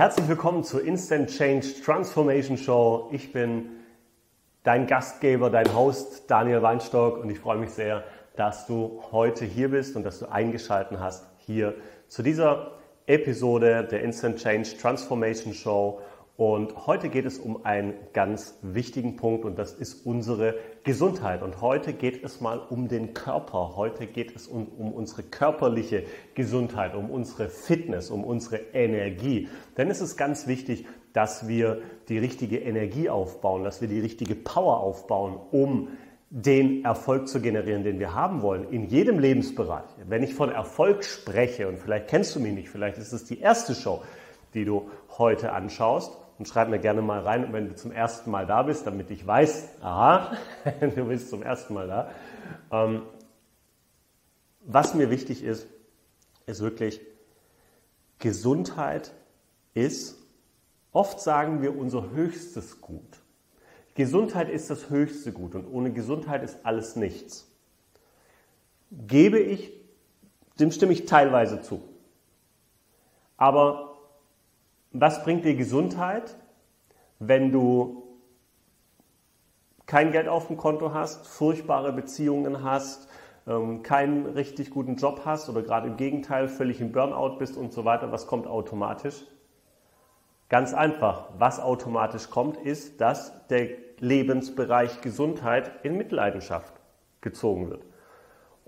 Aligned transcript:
herzlich 0.00 0.28
willkommen 0.28 0.64
zur 0.64 0.82
Instant 0.82 1.28
Change 1.28 1.66
Transformation 1.84 2.56
Show. 2.56 3.10
Ich 3.12 3.34
bin 3.34 3.66
dein 4.62 4.86
Gastgeber, 4.86 5.50
dein 5.50 5.74
Host 5.74 6.24
Daniel 6.30 6.62
Weinstock 6.62 7.18
und 7.18 7.28
ich 7.28 7.38
freue 7.38 7.58
mich 7.58 7.68
sehr, 7.68 8.04
dass 8.34 8.66
du 8.66 9.02
heute 9.12 9.44
hier 9.44 9.68
bist 9.68 9.96
und 9.96 10.04
dass 10.04 10.18
du 10.18 10.24
eingeschaltet 10.24 10.98
hast 10.98 11.26
hier 11.40 11.74
zu 12.08 12.22
dieser 12.22 12.78
Episode 13.04 13.86
der 13.90 14.02
Instant 14.02 14.38
Change 14.38 14.70
Transformation 14.80 15.52
Show. 15.52 16.00
Und 16.36 16.86
heute 16.86 17.10
geht 17.10 17.26
es 17.26 17.38
um 17.38 17.66
einen 17.66 17.94
ganz 18.14 18.58
wichtigen 18.62 19.16
Punkt 19.16 19.44
und 19.44 19.58
das 19.58 19.74
ist 19.74 20.06
unsere 20.06 20.54
Gesundheit. 20.84 21.42
Und 21.42 21.60
heute 21.60 21.92
geht 21.92 22.24
es 22.24 22.40
mal 22.40 22.58
um 22.58 22.88
den 22.88 23.12
Körper. 23.12 23.76
Heute 23.76 24.06
geht 24.06 24.34
es 24.34 24.46
um, 24.46 24.66
um, 24.78 24.92
unsere 24.92 25.22
körperliche 25.22 26.04
Gesundheit, 26.34 26.94
um 26.94 27.10
unsere 27.10 27.50
Fitness, 27.50 28.10
um 28.10 28.24
unsere 28.24 28.56
Energie. 28.72 29.48
Denn 29.76 29.90
es 29.90 30.00
ist 30.00 30.16
ganz 30.16 30.46
wichtig, 30.46 30.86
dass 31.12 31.46
wir 31.46 31.82
die 32.08 32.18
richtige 32.18 32.58
Energie 32.58 33.10
aufbauen, 33.10 33.64
dass 33.64 33.80
wir 33.80 33.88
die 33.88 34.00
richtige 34.00 34.34
Power 34.34 34.80
aufbauen, 34.80 35.38
um 35.50 35.88
den 36.30 36.84
Erfolg 36.84 37.26
zu 37.26 37.40
generieren, 37.40 37.82
den 37.82 37.98
wir 37.98 38.14
haben 38.14 38.40
wollen, 38.40 38.70
in 38.70 38.86
jedem 38.86 39.18
Lebensbereich. 39.18 39.90
Wenn 40.06 40.22
ich 40.22 40.34
von 40.34 40.50
Erfolg 40.50 41.04
spreche, 41.04 41.66
und 41.66 41.80
vielleicht 41.80 42.06
kennst 42.06 42.36
du 42.36 42.40
mich 42.40 42.52
nicht, 42.52 42.68
vielleicht 42.68 42.98
ist 42.98 43.12
es 43.12 43.24
die 43.24 43.40
erste 43.40 43.74
Show, 43.74 44.02
die 44.54 44.64
du 44.64 44.90
heute 45.18 45.52
anschaust, 45.52 46.16
und 46.40 46.46
schreib 46.46 46.70
mir 46.70 46.78
gerne 46.78 47.02
mal 47.02 47.20
rein, 47.20 47.52
wenn 47.52 47.68
du 47.68 47.74
zum 47.74 47.92
ersten 47.92 48.30
Mal 48.30 48.46
da 48.46 48.62
bist, 48.62 48.86
damit 48.86 49.10
ich 49.10 49.26
weiß, 49.26 49.68
aha, 49.82 50.38
du 50.80 51.04
bist 51.04 51.28
zum 51.28 51.42
ersten 51.42 51.74
Mal 51.74 51.86
da. 51.86 52.10
Ähm, 52.72 53.02
was 54.62 54.94
mir 54.94 55.10
wichtig 55.10 55.44
ist, 55.44 55.66
ist 56.46 56.62
wirklich, 56.62 57.02
Gesundheit 58.20 59.12
ist, 59.74 60.16
oft 60.92 61.20
sagen 61.20 61.60
wir, 61.60 61.76
unser 61.76 62.10
höchstes 62.12 62.80
Gut. 62.80 63.20
Gesundheit 63.94 64.48
ist 64.48 64.70
das 64.70 64.88
höchste 64.88 65.32
Gut 65.32 65.54
und 65.54 65.66
ohne 65.66 65.92
Gesundheit 65.92 66.42
ist 66.42 66.64
alles 66.64 66.96
nichts. 66.96 67.46
Gebe 68.90 69.38
ich, 69.40 69.74
dem 70.58 70.72
stimme 70.72 70.94
ich 70.94 71.04
teilweise 71.04 71.60
zu. 71.60 71.82
Aber 73.36 73.89
was 74.92 75.22
bringt 75.22 75.44
dir 75.44 75.54
Gesundheit, 75.54 76.36
wenn 77.18 77.52
du 77.52 78.02
kein 79.86 80.12
Geld 80.12 80.28
auf 80.28 80.46
dem 80.46 80.56
Konto 80.56 80.94
hast, 80.94 81.26
furchtbare 81.26 81.92
Beziehungen 81.92 82.62
hast, 82.62 83.08
ähm, 83.46 83.82
keinen 83.82 84.26
richtig 84.26 84.70
guten 84.70 84.96
Job 84.96 85.22
hast 85.24 85.48
oder 85.48 85.62
gerade 85.62 85.88
im 85.88 85.96
Gegenteil 85.96 86.48
völlig 86.48 86.80
im 86.80 86.92
Burnout 86.92 87.38
bist 87.38 87.56
und 87.56 87.72
so 87.72 87.84
weiter? 87.84 88.12
Was 88.12 88.26
kommt 88.26 88.46
automatisch? 88.46 89.24
Ganz 90.48 90.74
einfach. 90.74 91.28
Was 91.38 91.60
automatisch 91.60 92.30
kommt, 92.30 92.56
ist, 92.56 93.00
dass 93.00 93.46
der 93.48 93.68
Lebensbereich 93.98 95.00
Gesundheit 95.00 95.70
in 95.84 95.96
Mitleidenschaft 95.96 96.72
gezogen 97.20 97.70
wird. 97.70 97.84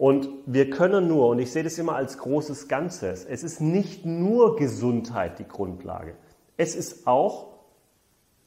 Und 0.02 0.28
wir 0.46 0.68
können 0.68 1.06
nur, 1.06 1.28
und 1.28 1.38
ich 1.38 1.52
sehe 1.52 1.62
das 1.62 1.78
immer 1.78 1.94
als 1.94 2.18
großes 2.18 2.66
Ganzes, 2.66 3.24
es 3.24 3.44
ist 3.44 3.60
nicht 3.60 4.04
nur 4.04 4.56
Gesundheit 4.56 5.38
die 5.38 5.46
Grundlage. 5.46 6.16
Es 6.56 6.74
ist 6.74 7.06
auch 7.06 7.50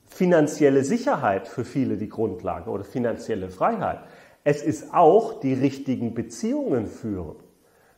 finanzielle 0.05 0.83
Sicherheit 0.83 1.47
für 1.47 1.63
viele 1.63 1.95
die 1.95 2.09
Grundlage 2.09 2.69
oder 2.69 2.83
finanzielle 2.83 3.47
Freiheit. 3.47 3.99
Es 4.43 4.63
ist 4.63 4.93
auch 4.93 5.39
die 5.39 5.53
richtigen 5.53 6.13
Beziehungen 6.13 6.87
führen. 6.87 7.37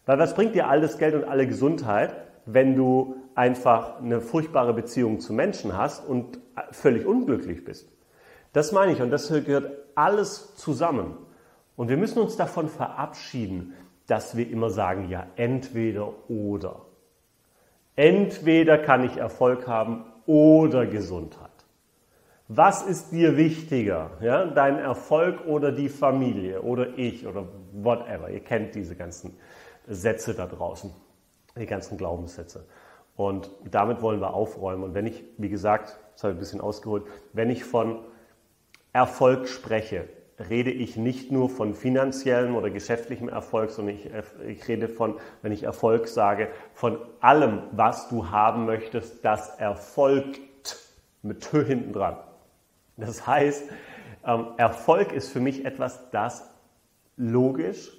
Weil 0.05 0.19
was 0.19 0.35
bringt 0.35 0.53
dir 0.53 0.67
all 0.67 0.79
das 0.79 0.99
Geld 0.99 1.15
und 1.15 1.23
alle 1.23 1.47
Gesundheit, 1.47 2.15
wenn 2.45 2.75
du 2.75 3.15
einfach 3.33 3.99
eine 3.99 4.21
furchtbare 4.21 4.75
Beziehung 4.75 5.19
zu 5.19 5.33
Menschen 5.33 5.75
hast 5.75 6.07
und 6.07 6.39
völlig 6.69 7.07
unglücklich 7.07 7.65
bist? 7.65 7.89
Das 8.53 8.71
meine 8.71 8.91
ich 8.91 9.01
und 9.01 9.09
das 9.09 9.29
gehört 9.29 9.71
alles 9.95 10.53
zusammen. 10.57 11.17
Und 11.77 11.89
wir 11.89 11.95
müssen 11.95 12.19
uns 12.19 12.35
davon 12.35 12.67
verabschieden, 12.67 13.73
dass 14.07 14.35
wir 14.35 14.49
immer 14.49 14.69
sagen, 14.69 15.09
ja, 15.09 15.27
entweder 15.35 16.11
oder. 16.27 16.81
Entweder 17.95 18.77
kann 18.77 19.05
ich 19.05 19.17
Erfolg 19.17 19.67
haben 19.67 20.05
oder 20.25 20.87
Gesundheit. 20.87 21.51
Was 22.47 22.81
ist 22.81 23.11
dir 23.11 23.37
wichtiger? 23.37 24.11
Ja, 24.21 24.45
dein 24.45 24.79
Erfolg 24.79 25.45
oder 25.45 25.71
die 25.71 25.89
Familie 25.89 26.61
oder 26.61 26.97
ich 26.97 27.27
oder 27.27 27.45
whatever. 27.73 28.29
Ihr 28.29 28.39
kennt 28.39 28.73
diese 28.73 28.95
ganzen 28.95 29.37
Sätze 29.85 30.33
da 30.33 30.47
draußen, 30.47 30.91
die 31.57 31.65
ganzen 31.65 31.97
Glaubenssätze. 31.97 32.65
Und 33.15 33.51
damit 33.69 34.01
wollen 34.01 34.21
wir 34.21 34.33
aufräumen. 34.33 34.83
Und 34.83 34.93
wenn 34.93 35.05
ich, 35.05 35.23
wie 35.37 35.49
gesagt, 35.49 35.99
das 36.13 36.23
habe 36.23 36.33
ich 36.33 36.37
ein 36.37 36.39
bisschen 36.39 36.61
ausgeholt, 36.61 37.03
wenn 37.33 37.49
ich 37.49 37.65
von 37.65 37.99
Erfolg 38.93 39.47
spreche, 39.47 40.07
rede 40.39 40.71
ich 40.71 40.97
nicht 40.97 41.31
nur 41.31 41.49
von 41.49 41.73
finanziellem 41.73 42.55
oder 42.55 42.69
geschäftlichem 42.69 43.29
Erfolg, 43.29 43.71
sondern 43.71 43.95
ich, 43.95 44.09
ich, 44.47 44.67
rede 44.67 44.87
von, 44.87 45.15
wenn 45.41 45.51
ich 45.51 45.63
Erfolg 45.63 46.07
sage, 46.07 46.49
von 46.73 46.99
allem, 47.19 47.63
was 47.71 48.07
du 48.09 48.29
haben 48.29 48.65
möchtest, 48.65 49.25
das 49.25 49.49
erfolgt 49.57 50.39
mit 51.23 51.41
Tö 51.41 51.63
hinten 51.65 51.93
dran. 51.93 52.17
Das 52.97 53.25
heißt, 53.25 53.63
ähm, 54.25 54.47
Erfolg 54.57 55.11
ist 55.11 55.29
für 55.29 55.39
mich 55.39 55.65
etwas, 55.65 56.09
das 56.11 56.49
logisch, 57.15 57.91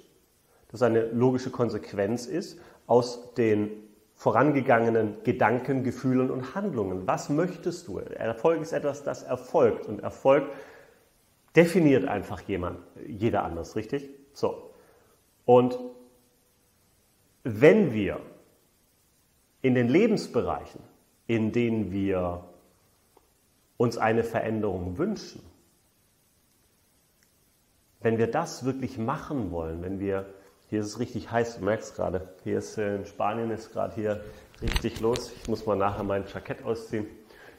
das 0.71 0.81
eine 0.81 1.07
logische 1.07 1.49
Konsequenz 1.49 2.25
ist 2.25 2.59
aus 2.87 3.33
den 3.33 3.69
vorangegangenen 4.13 5.23
Gedanken, 5.23 5.83
Gefühlen 5.83 6.29
und 6.29 6.53
Handlungen. 6.53 7.07
Was 7.07 7.29
möchtest 7.29 7.87
du? 7.87 7.99
Erfolg 7.99 8.61
ist 8.61 8.73
etwas, 8.73 9.03
das 9.03 9.23
erfolgt 9.23 9.85
und 9.85 10.01
Erfolg 10.01 10.43
definiert 11.55 12.07
einfach 12.07 12.41
jemand, 12.41 12.79
jeder 13.07 13.43
anders, 13.43 13.75
richtig? 13.75 14.09
So. 14.33 14.71
Und 15.45 15.77
wenn 17.43 17.93
wir 17.93 18.21
in 19.61 19.75
den 19.75 19.87
Lebensbereichen, 19.87 20.81
in 21.27 21.51
denen 21.51 21.91
wir 21.91 22.45
uns 23.77 23.97
eine 23.97 24.23
Veränderung 24.23 24.97
wünschen, 24.97 25.41
wenn 28.01 28.17
wir 28.17 28.27
das 28.27 28.63
wirklich 28.63 28.97
machen 28.97 29.51
wollen, 29.51 29.81
wenn 29.81 29.99
wir, 29.99 30.33
hier 30.69 30.81
ist 30.81 30.87
es 30.87 30.99
richtig 30.99 31.31
heiß, 31.31 31.57
du 31.57 31.65
merkst 31.65 31.95
gerade, 31.95 32.33
hier 32.43 32.59
ist 32.59 32.77
äh, 32.77 32.95
in 32.95 33.05
Spanien 33.05 33.51
ist 33.51 33.71
gerade 33.71 33.95
hier 33.95 34.23
richtig 34.61 34.99
los, 35.01 35.31
ich 35.35 35.47
muss 35.47 35.65
mal 35.65 35.75
nachher 35.75 36.03
mein 36.03 36.25
Jackett 36.31 36.63
ausziehen. 36.63 37.07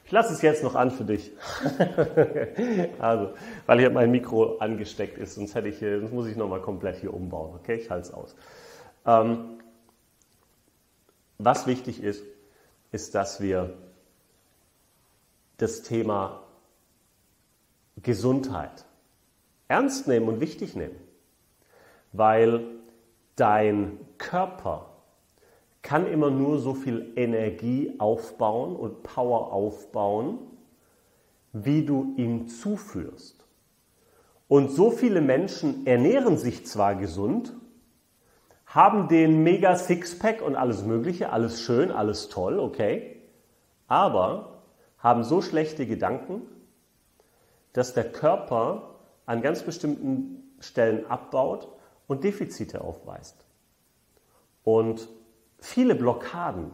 Ich 0.05 0.11
lasse 0.11 0.33
es 0.33 0.41
jetzt 0.41 0.63
noch 0.63 0.75
an 0.75 0.91
für 0.91 1.05
dich. 1.05 1.31
also, 2.99 3.33
weil 3.65 3.79
hier 3.79 3.89
mein 3.91 4.11
Mikro 4.11 4.57
angesteckt 4.57 5.17
ist, 5.17 5.35
sonst 5.35 5.55
hätte 5.55 5.69
ich, 5.69 5.79
sonst 5.79 6.11
muss 6.11 6.27
ich 6.27 6.35
nochmal 6.35 6.61
komplett 6.61 6.97
hier 6.97 7.13
umbauen. 7.13 7.55
Okay, 7.55 7.75
ich 7.75 7.89
halte 7.89 8.07
es 8.07 8.13
aus. 8.13 8.35
Ähm, 9.05 9.59
was 11.37 11.65
wichtig 11.65 12.03
ist, 12.03 12.23
ist, 12.91 13.15
dass 13.15 13.41
wir 13.41 13.73
das 15.57 15.81
Thema 15.81 16.43
Gesundheit 18.01 18.85
ernst 19.67 20.07
nehmen 20.07 20.27
und 20.27 20.39
wichtig 20.41 20.75
nehmen, 20.75 20.99
weil 22.11 22.63
dein 23.35 23.99
Körper 24.17 24.90
kann 25.81 26.05
immer 26.07 26.29
nur 26.29 26.59
so 26.59 26.73
viel 26.73 27.13
Energie 27.15 27.95
aufbauen 27.97 28.75
und 28.75 29.03
Power 29.03 29.51
aufbauen, 29.51 30.39
wie 31.53 31.85
du 31.85 32.13
ihm 32.17 32.47
zuführst. 32.47 33.45
Und 34.47 34.71
so 34.71 34.91
viele 34.91 35.21
Menschen 35.21 35.87
ernähren 35.87 36.37
sich 36.37 36.65
zwar 36.65 36.95
gesund, 36.95 37.53
haben 38.65 39.07
den 39.07 39.43
mega 39.43 39.75
Sixpack 39.75 40.41
und 40.41 40.55
alles 40.55 40.83
Mögliche, 40.83 41.31
alles 41.31 41.61
schön, 41.61 41.91
alles 41.91 42.29
toll, 42.29 42.59
okay, 42.59 43.21
aber 43.87 44.63
haben 44.97 45.23
so 45.23 45.41
schlechte 45.41 45.85
Gedanken, 45.85 46.43
dass 47.73 47.93
der 47.93 48.11
Körper 48.11 48.95
an 49.25 49.41
ganz 49.41 49.63
bestimmten 49.63 50.55
Stellen 50.59 51.05
abbaut 51.07 51.67
und 52.07 52.23
Defizite 52.23 52.81
aufweist. 52.81 53.45
Und 54.63 55.09
Viele 55.61 55.95
Blockaden, 55.95 56.71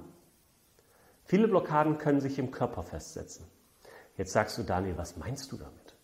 viele 1.26 1.48
Blockaden 1.48 1.98
können 1.98 2.22
sich 2.22 2.40
im 2.40 2.52
Körper 2.52 2.84
festsetzen. 2.84 3.46
Jetzt 4.18 4.34
sagst 4.34 4.58
du, 4.58 4.64
Daniel, 4.64 4.98
was 4.98 5.18
meinst 5.18 5.52
du 5.52 5.58
damit? 5.58 5.96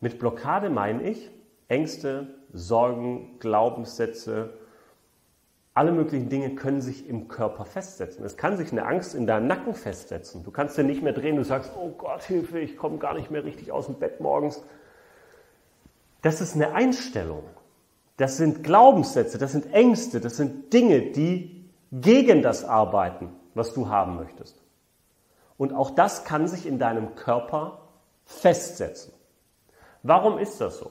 Mit 0.00 0.18
Blockade 0.18 0.70
meine 0.70 1.02
ich 1.02 1.30
Ängste, 1.66 2.28
Sorgen, 2.52 3.38
Glaubenssätze, 3.40 4.58
alle 5.72 5.90
möglichen 5.90 6.28
Dinge 6.28 6.54
können 6.54 6.80
sich 6.80 7.08
im 7.08 7.26
Körper 7.26 7.64
festsetzen. 7.64 8.24
Es 8.24 8.36
kann 8.36 8.56
sich 8.56 8.70
eine 8.70 8.86
Angst 8.86 9.14
in 9.14 9.26
deinem 9.26 9.48
Nacken 9.48 9.74
festsetzen. 9.74 10.44
Du 10.44 10.52
kannst 10.52 10.78
dir 10.78 10.84
nicht 10.84 11.02
mehr 11.02 11.14
drehen, 11.14 11.36
du 11.36 11.42
sagst, 11.42 11.72
oh 11.76 11.88
Gott, 11.98 12.22
Hilfe, 12.22 12.60
ich 12.60 12.76
komme 12.76 12.98
gar 12.98 13.14
nicht 13.14 13.30
mehr 13.30 13.44
richtig 13.44 13.72
aus 13.72 13.86
dem 13.86 13.96
Bett 13.96 14.20
morgens. 14.20 14.62
Das 16.22 16.40
ist 16.40 16.54
eine 16.54 16.74
Einstellung. 16.74 17.42
Das 18.16 18.36
sind 18.36 18.62
Glaubenssätze, 18.62 19.38
das 19.38 19.50
sind 19.50 19.72
Ängste, 19.72 20.20
das 20.20 20.36
sind 20.36 20.72
Dinge, 20.72 21.10
die 21.10 21.53
gegen 22.00 22.42
das 22.42 22.64
arbeiten, 22.64 23.30
was 23.54 23.72
du 23.72 23.88
haben 23.88 24.16
möchtest. 24.16 24.60
Und 25.56 25.72
auch 25.72 25.90
das 25.90 26.24
kann 26.24 26.48
sich 26.48 26.66
in 26.66 26.78
deinem 26.78 27.14
Körper 27.14 27.78
festsetzen. 28.24 29.12
Warum 30.02 30.38
ist 30.38 30.60
das 30.60 30.78
so? 30.78 30.90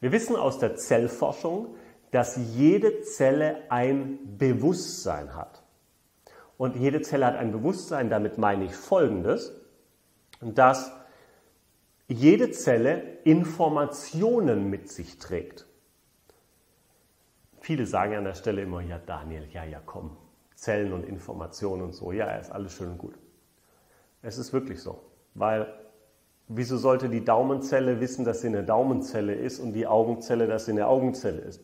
Wir 0.00 0.12
wissen 0.12 0.36
aus 0.36 0.58
der 0.58 0.76
Zellforschung, 0.76 1.74
dass 2.10 2.36
jede 2.54 3.02
Zelle 3.02 3.58
ein 3.68 4.38
Bewusstsein 4.38 5.36
hat. 5.36 5.62
Und 6.56 6.76
jede 6.76 7.02
Zelle 7.02 7.26
hat 7.26 7.36
ein 7.36 7.52
Bewusstsein, 7.52 8.10
damit 8.10 8.38
meine 8.38 8.64
ich 8.64 8.74
Folgendes, 8.74 9.52
dass 10.40 10.92
jede 12.08 12.50
Zelle 12.50 13.18
Informationen 13.24 14.68
mit 14.70 14.90
sich 14.90 15.18
trägt. 15.18 15.66
Viele 17.60 17.86
sagen 17.86 18.14
an 18.14 18.24
der 18.24 18.34
Stelle 18.34 18.62
immer, 18.62 18.80
ja 18.80 18.98
Daniel, 18.98 19.46
ja, 19.52 19.64
ja, 19.64 19.80
komm, 19.84 20.16
Zellen 20.54 20.92
und 20.92 21.04
Informationen 21.04 21.82
und 21.82 21.92
so, 21.92 22.10
ja, 22.10 22.34
ist 22.36 22.50
alles 22.50 22.72
schön 22.72 22.90
und 22.90 22.98
gut. 22.98 23.14
Es 24.22 24.38
ist 24.38 24.52
wirklich 24.52 24.80
so, 24.80 25.00
weil 25.34 25.72
wieso 26.48 26.78
sollte 26.78 27.08
die 27.08 27.24
Daumenzelle 27.24 28.00
wissen, 28.00 28.24
dass 28.24 28.40
sie 28.40 28.48
eine 28.48 28.64
Daumenzelle 28.64 29.34
ist 29.34 29.60
und 29.60 29.72
die 29.72 29.86
Augenzelle, 29.86 30.46
dass 30.46 30.66
sie 30.66 30.72
eine 30.72 30.86
Augenzelle 30.86 31.40
ist? 31.40 31.62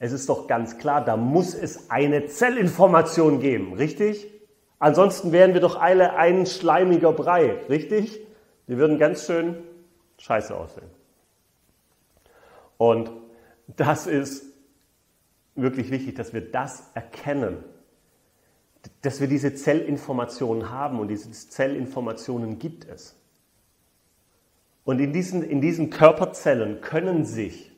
Es 0.00 0.12
ist 0.12 0.28
doch 0.28 0.46
ganz 0.46 0.78
klar, 0.78 1.04
da 1.04 1.16
muss 1.16 1.54
es 1.54 1.90
eine 1.90 2.26
Zellinformation 2.26 3.40
geben, 3.40 3.72
richtig? 3.74 4.32
Ansonsten 4.78 5.32
wären 5.32 5.54
wir 5.54 5.60
doch 5.60 5.80
alle 5.80 6.14
ein 6.14 6.46
schleimiger 6.46 7.12
Brei, 7.12 7.60
richtig? 7.68 8.20
Wir 8.66 8.78
würden 8.78 8.98
ganz 8.98 9.26
schön 9.26 9.56
scheiße 10.18 10.54
aussehen. 10.56 10.90
Und 12.76 13.10
das 13.66 14.06
ist 14.06 14.47
wirklich 15.62 15.90
wichtig, 15.90 16.14
dass 16.14 16.32
wir 16.32 16.40
das 16.40 16.90
erkennen, 16.94 17.64
dass 19.02 19.20
wir 19.20 19.28
diese 19.28 19.54
Zellinformationen 19.54 20.70
haben 20.70 21.00
und 21.00 21.08
diese 21.08 21.30
Zellinformationen 21.30 22.58
gibt 22.58 22.86
es. 22.86 23.14
Und 24.84 25.00
in 25.00 25.12
diesen, 25.12 25.42
in 25.42 25.60
diesen 25.60 25.90
Körperzellen 25.90 26.80
können 26.80 27.24
sich 27.24 27.70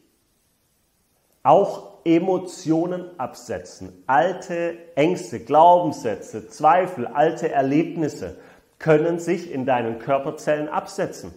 auch 1.42 2.04
Emotionen 2.04 3.18
absetzen. 3.18 4.04
Alte 4.06 4.76
Ängste, 4.94 5.40
Glaubenssätze, 5.40 6.48
Zweifel, 6.48 7.06
alte 7.06 7.50
Erlebnisse 7.50 8.36
können 8.78 9.18
sich 9.18 9.50
in 9.50 9.66
deinen 9.66 9.98
Körperzellen 9.98 10.68
absetzen. 10.68 11.34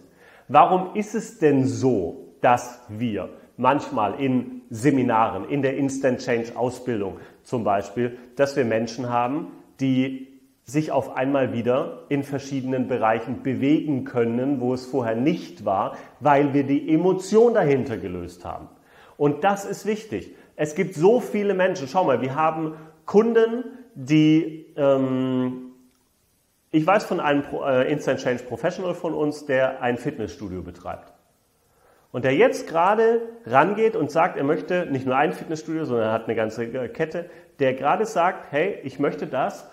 Warum 0.48 0.94
ist 0.94 1.14
es 1.14 1.38
denn 1.38 1.66
so, 1.66 2.34
dass 2.40 2.80
wir 2.88 3.30
manchmal 3.56 4.20
in 4.20 4.62
Seminaren, 4.74 5.48
in 5.48 5.62
der 5.62 5.76
Instant 5.76 6.18
Change 6.18 6.56
Ausbildung 6.56 7.18
zum 7.44 7.62
Beispiel, 7.62 8.18
dass 8.34 8.56
wir 8.56 8.64
Menschen 8.64 9.08
haben, 9.08 9.52
die 9.78 10.26
sich 10.64 10.90
auf 10.90 11.16
einmal 11.16 11.52
wieder 11.52 12.02
in 12.08 12.24
verschiedenen 12.24 12.88
Bereichen 12.88 13.44
bewegen 13.44 14.04
können, 14.04 14.60
wo 14.60 14.74
es 14.74 14.86
vorher 14.86 15.14
nicht 15.14 15.64
war, 15.64 15.96
weil 16.18 16.54
wir 16.54 16.64
die 16.64 16.92
Emotion 16.92 17.54
dahinter 17.54 17.98
gelöst 17.98 18.44
haben. 18.44 18.68
Und 19.16 19.44
das 19.44 19.64
ist 19.64 19.86
wichtig. 19.86 20.34
Es 20.56 20.74
gibt 20.74 20.94
so 20.94 21.20
viele 21.20 21.54
Menschen. 21.54 21.86
Schau 21.86 22.02
mal, 22.02 22.20
wir 22.20 22.34
haben 22.34 22.74
Kunden, 23.06 23.64
die, 23.94 24.66
ähm, 24.76 25.70
ich 26.72 26.84
weiß 26.84 27.04
von 27.04 27.20
einem 27.20 27.44
äh, 27.64 27.92
Instant 27.92 28.18
Change 28.18 28.42
Professional 28.42 28.94
von 28.94 29.14
uns, 29.14 29.46
der 29.46 29.82
ein 29.82 29.98
Fitnessstudio 29.98 30.62
betreibt. 30.62 31.13
Und 32.14 32.24
der 32.24 32.36
jetzt 32.36 32.68
gerade 32.68 33.22
rangeht 33.44 33.96
und 33.96 34.08
sagt, 34.08 34.36
er 34.36 34.44
möchte 34.44 34.86
nicht 34.86 35.04
nur 35.04 35.16
ein 35.16 35.32
Fitnessstudio, 35.32 35.84
sondern 35.84 36.06
er 36.06 36.12
hat 36.12 36.26
eine 36.26 36.36
ganze 36.36 36.68
Kette, 36.90 37.28
der 37.58 37.74
gerade 37.74 38.06
sagt, 38.06 38.52
hey, 38.52 38.78
ich 38.84 39.00
möchte 39.00 39.26
das 39.26 39.68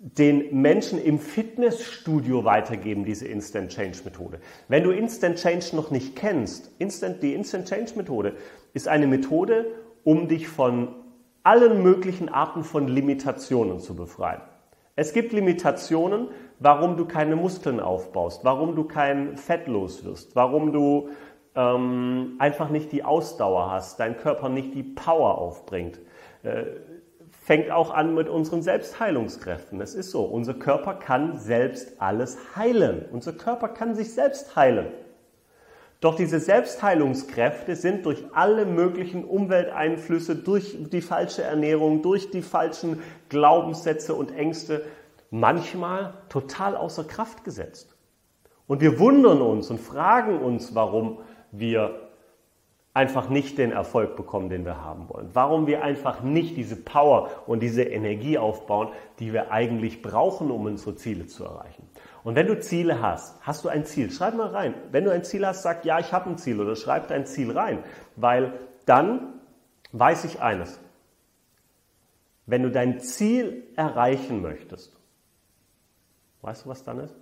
den 0.00 0.60
Menschen 0.60 1.00
im 1.00 1.20
Fitnessstudio 1.20 2.42
weitergeben, 2.42 3.04
diese 3.04 3.28
Instant 3.28 3.70
Change 3.70 3.98
Methode. 4.04 4.40
Wenn 4.66 4.82
du 4.82 4.90
Instant 4.90 5.36
Change 5.36 5.76
noch 5.76 5.92
nicht 5.92 6.16
kennst, 6.16 6.72
Instant, 6.80 7.22
die 7.22 7.34
Instant 7.34 7.68
Change 7.68 7.92
Methode 7.94 8.34
ist 8.74 8.88
eine 8.88 9.06
Methode, 9.06 9.66
um 10.02 10.26
dich 10.26 10.48
von 10.48 10.88
allen 11.44 11.84
möglichen 11.84 12.30
Arten 12.30 12.64
von 12.64 12.88
Limitationen 12.88 13.78
zu 13.78 13.94
befreien. 13.94 14.40
Es 14.94 15.12
gibt 15.12 15.32
Limitationen, 15.32 16.28
warum 16.58 16.96
du 16.96 17.06
keine 17.06 17.34
Muskeln 17.34 17.80
aufbaust, 17.80 18.44
warum 18.44 18.76
du 18.76 18.84
kein 18.84 19.36
Fett 19.36 19.66
los 19.66 20.04
wirst, 20.04 20.36
warum 20.36 20.72
du 20.72 21.08
ähm, 21.54 22.36
einfach 22.38 22.68
nicht 22.68 22.92
die 22.92 23.04
Ausdauer 23.04 23.70
hast, 23.70 24.00
dein 24.00 24.16
Körper 24.16 24.48
nicht 24.48 24.74
die 24.74 24.82
Power 24.82 25.38
aufbringt. 25.38 26.00
Äh, 26.42 26.64
fängt 27.30 27.70
auch 27.70 27.92
an 27.92 28.14
mit 28.14 28.28
unseren 28.28 28.62
Selbstheilungskräften. 28.62 29.80
Es 29.80 29.94
ist 29.94 30.10
so, 30.10 30.22
unser 30.24 30.54
Körper 30.54 30.94
kann 30.94 31.38
selbst 31.38 32.00
alles 32.00 32.38
heilen. 32.54 33.06
Unser 33.10 33.32
Körper 33.32 33.68
kann 33.68 33.94
sich 33.94 34.14
selbst 34.14 34.54
heilen. 34.54 34.86
Doch 36.02 36.16
diese 36.16 36.40
Selbstheilungskräfte 36.40 37.76
sind 37.76 38.06
durch 38.06 38.24
alle 38.32 38.66
möglichen 38.66 39.24
Umwelteinflüsse, 39.24 40.34
durch 40.34 40.76
die 40.90 41.00
falsche 41.00 41.44
Ernährung, 41.44 42.02
durch 42.02 42.32
die 42.32 42.42
falschen 42.42 43.00
Glaubenssätze 43.28 44.12
und 44.12 44.36
Ängste 44.36 44.84
manchmal 45.30 46.14
total 46.28 46.76
außer 46.76 47.04
Kraft 47.04 47.44
gesetzt. 47.44 47.94
Und 48.66 48.80
wir 48.80 48.98
wundern 48.98 49.40
uns 49.40 49.70
und 49.70 49.78
fragen 49.78 50.40
uns, 50.40 50.74
warum 50.74 51.18
wir 51.52 52.01
einfach 52.94 53.30
nicht 53.30 53.56
den 53.56 53.72
Erfolg 53.72 54.16
bekommen, 54.16 54.50
den 54.50 54.64
wir 54.66 54.82
haben 54.84 55.08
wollen. 55.08 55.30
Warum 55.32 55.66
wir 55.66 55.82
einfach 55.82 56.22
nicht 56.22 56.56
diese 56.56 56.76
Power 56.76 57.30
und 57.46 57.60
diese 57.60 57.84
Energie 57.84 58.36
aufbauen, 58.36 58.88
die 59.18 59.32
wir 59.32 59.50
eigentlich 59.50 60.02
brauchen, 60.02 60.50
um 60.50 60.66
unsere 60.66 60.96
Ziele 60.96 61.26
zu 61.26 61.44
erreichen. 61.44 61.88
Und 62.22 62.34
wenn 62.36 62.46
du 62.46 62.60
Ziele 62.60 63.00
hast, 63.00 63.40
hast 63.40 63.64
du 63.64 63.68
ein 63.68 63.86
Ziel, 63.86 64.10
schreib 64.10 64.34
mal 64.34 64.48
rein. 64.48 64.74
Wenn 64.90 65.04
du 65.04 65.10
ein 65.10 65.24
Ziel 65.24 65.46
hast, 65.46 65.62
sag 65.62 65.84
ja, 65.84 65.98
ich 65.98 66.12
habe 66.12 66.30
ein 66.30 66.38
Ziel 66.38 66.60
oder 66.60 66.76
schreib 66.76 67.08
dein 67.08 67.24
Ziel 67.24 67.50
rein, 67.50 67.82
weil 68.16 68.52
dann 68.84 69.40
weiß 69.92 70.24
ich 70.26 70.40
eines. 70.40 70.78
Wenn 72.44 72.62
du 72.62 72.70
dein 72.70 73.00
Ziel 73.00 73.64
erreichen 73.76 74.42
möchtest, 74.42 74.96
weißt 76.42 76.66
du, 76.66 76.68
was 76.68 76.84
dann 76.84 76.98
ist? 76.98 77.14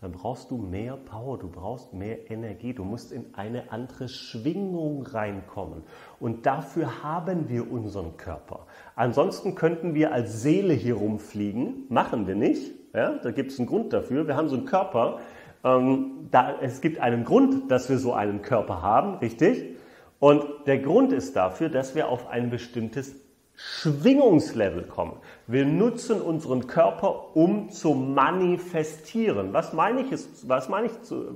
Dann 0.00 0.12
brauchst 0.12 0.50
du 0.50 0.56
mehr 0.56 0.96
Power, 0.96 1.38
du 1.38 1.48
brauchst 1.48 1.92
mehr 1.92 2.30
Energie, 2.30 2.72
du 2.72 2.84
musst 2.84 3.12
in 3.12 3.34
eine 3.34 3.70
andere 3.70 4.08
Schwingung 4.08 5.02
reinkommen. 5.02 5.82
Und 6.18 6.46
dafür 6.46 7.02
haben 7.02 7.50
wir 7.50 7.70
unseren 7.70 8.16
Körper. 8.16 8.66
Ansonsten 8.96 9.54
könnten 9.54 9.94
wir 9.94 10.12
als 10.12 10.40
Seele 10.40 10.72
hier 10.72 10.94
rumfliegen, 10.94 11.84
machen 11.90 12.26
wir 12.26 12.34
nicht. 12.34 12.72
Ja, 12.94 13.18
da 13.18 13.30
gibt 13.30 13.52
es 13.52 13.58
einen 13.58 13.68
Grund 13.68 13.92
dafür. 13.92 14.26
Wir 14.26 14.36
haben 14.36 14.48
so 14.48 14.56
einen 14.56 14.64
Körper. 14.64 15.18
Ähm, 15.62 16.28
da, 16.30 16.58
es 16.62 16.80
gibt 16.80 16.98
einen 16.98 17.24
Grund, 17.24 17.70
dass 17.70 17.90
wir 17.90 17.98
so 17.98 18.14
einen 18.14 18.40
Körper 18.40 18.80
haben, 18.80 19.16
richtig? 19.16 19.76
Und 20.18 20.44
der 20.66 20.78
Grund 20.78 21.12
ist 21.12 21.36
dafür, 21.36 21.68
dass 21.68 21.94
wir 21.94 22.08
auf 22.08 22.26
ein 22.28 22.48
bestimmtes 22.48 23.14
Schwingungslevel 23.62 24.84
kommen. 24.84 25.18
Wir 25.46 25.66
nutzen 25.66 26.22
unseren 26.22 26.66
Körper, 26.66 27.36
um 27.36 27.68
zu 27.70 27.92
manifestieren. 27.92 29.52
Was 29.52 29.74
meine 29.74 30.00
ich, 30.00 30.06
was 30.44 30.70
meine 30.70 30.86
ich 30.86 30.92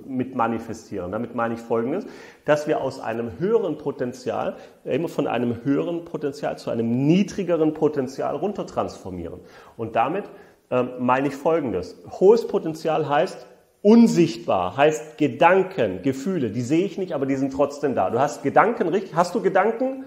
mit 0.06 0.34
manifestieren? 0.34 1.12
Damit 1.12 1.34
meine 1.34 1.54
ich 1.54 1.60
Folgendes, 1.60 2.06
dass 2.46 2.66
wir 2.66 2.80
aus 2.80 2.98
einem 2.98 3.38
höheren 3.38 3.76
Potenzial, 3.76 4.56
immer 4.84 5.08
von 5.08 5.26
einem 5.26 5.64
höheren 5.64 6.06
Potenzial 6.06 6.56
zu 6.56 6.70
einem 6.70 7.06
niedrigeren 7.06 7.74
Potenzial 7.74 8.36
runtertransformieren. 8.36 9.40
Und 9.76 9.94
damit 9.94 10.24
ähm, 10.70 10.90
meine 11.00 11.28
ich 11.28 11.34
Folgendes. 11.34 11.96
Hohes 12.10 12.48
Potenzial 12.48 13.06
heißt, 13.06 13.46
unsichtbar, 13.82 14.78
heißt 14.78 15.18
Gedanken, 15.18 16.00
Gefühle, 16.00 16.50
die 16.50 16.62
sehe 16.62 16.86
ich 16.86 16.96
nicht, 16.96 17.12
aber 17.12 17.26
die 17.26 17.36
sind 17.36 17.52
trotzdem 17.52 17.94
da. 17.94 18.08
Du 18.08 18.18
hast 18.18 18.42
Gedanken, 18.42 18.88
richtig? 18.88 19.14
Hast 19.14 19.34
du 19.34 19.42
Gedanken? 19.42 20.04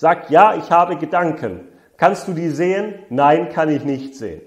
Sag 0.00 0.30
ja, 0.30 0.54
ich 0.54 0.70
habe 0.70 0.96
Gedanken. 0.96 1.66
Kannst 1.96 2.28
du 2.28 2.32
die 2.32 2.50
sehen? 2.50 3.00
Nein, 3.10 3.48
kann 3.48 3.68
ich 3.68 3.84
nicht 3.84 4.14
sehen. 4.14 4.42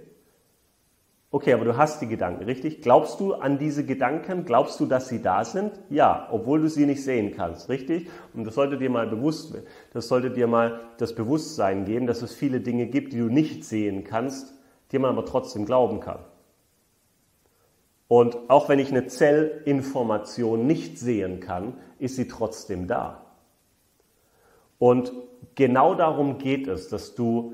Okay, 1.29 1.51
aber 1.51 1.65
du 1.65 1.75
hast 1.75 2.01
die 2.01 2.07
Gedanken, 2.07 2.45
richtig? 2.45 2.81
Glaubst 2.81 3.19
du 3.19 3.33
an 3.33 3.57
diese 3.57 3.85
Gedanken? 3.85 4.45
Glaubst 4.45 4.79
du, 4.79 4.85
dass 4.85 5.09
sie 5.09 5.21
da 5.21 5.43
sind? 5.43 5.73
Ja, 5.89 6.29
obwohl 6.31 6.61
du 6.61 6.69
sie 6.69 6.85
nicht 6.85 7.03
sehen 7.03 7.35
kannst, 7.35 7.67
richtig? 7.67 8.09
Und 8.33 8.45
das 8.45 8.55
sollte 8.55 8.77
dir 8.77 8.89
mal 8.89 9.07
bewusst, 9.07 9.53
das 9.91 10.07
sollte 10.07 10.31
dir 10.31 10.47
mal 10.47 10.79
das 10.99 11.15
Bewusstsein 11.15 11.83
geben, 11.83 12.07
dass 12.07 12.21
es 12.21 12.33
viele 12.33 12.61
Dinge 12.61 12.85
gibt, 12.85 13.11
die 13.11 13.19
du 13.19 13.25
nicht 13.25 13.65
sehen 13.65 14.05
kannst, 14.05 14.53
die 14.93 14.99
man 14.99 15.09
aber 15.09 15.25
trotzdem 15.25 15.65
glauben 15.65 15.99
kann. 15.99 16.19
Und 18.07 18.37
auch 18.49 18.69
wenn 18.69 18.79
ich 18.79 18.91
eine 18.91 19.07
Zellinformation 19.07 20.65
nicht 20.65 20.97
sehen 20.97 21.41
kann, 21.41 21.73
ist 21.99 22.15
sie 22.15 22.29
trotzdem 22.29 22.87
da. 22.87 23.30
Und 24.81 25.13
genau 25.53 25.93
darum 25.93 26.39
geht 26.39 26.67
es, 26.67 26.89
dass 26.89 27.13
du 27.13 27.53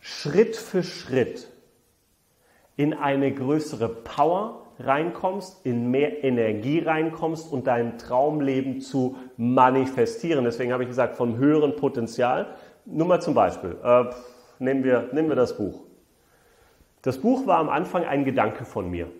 Schritt 0.00 0.56
für 0.56 0.82
Schritt 0.82 1.48
in 2.74 2.94
eine 2.94 3.32
größere 3.32 3.88
Power 3.88 4.66
reinkommst, 4.80 5.64
in 5.64 5.92
mehr 5.92 6.24
Energie 6.24 6.80
reinkommst 6.80 7.52
und 7.52 7.68
dein 7.68 7.96
Traumleben 7.96 8.80
zu 8.80 9.16
manifestieren. 9.36 10.44
Deswegen 10.44 10.72
habe 10.72 10.82
ich 10.82 10.88
gesagt, 10.88 11.14
vom 11.14 11.36
höheren 11.36 11.76
Potenzial. 11.76 12.56
Nur 12.86 13.06
mal 13.06 13.22
zum 13.22 13.34
Beispiel, 13.34 13.76
äh, 13.84 14.06
nehmen, 14.58 14.82
wir, 14.82 15.10
nehmen 15.12 15.28
wir 15.28 15.36
das 15.36 15.56
Buch. 15.56 15.84
Das 17.02 17.18
Buch 17.18 17.46
war 17.46 17.58
am 17.58 17.68
Anfang 17.68 18.04
ein 18.04 18.24
Gedanke 18.24 18.64
von 18.64 18.90
mir. 18.90 19.12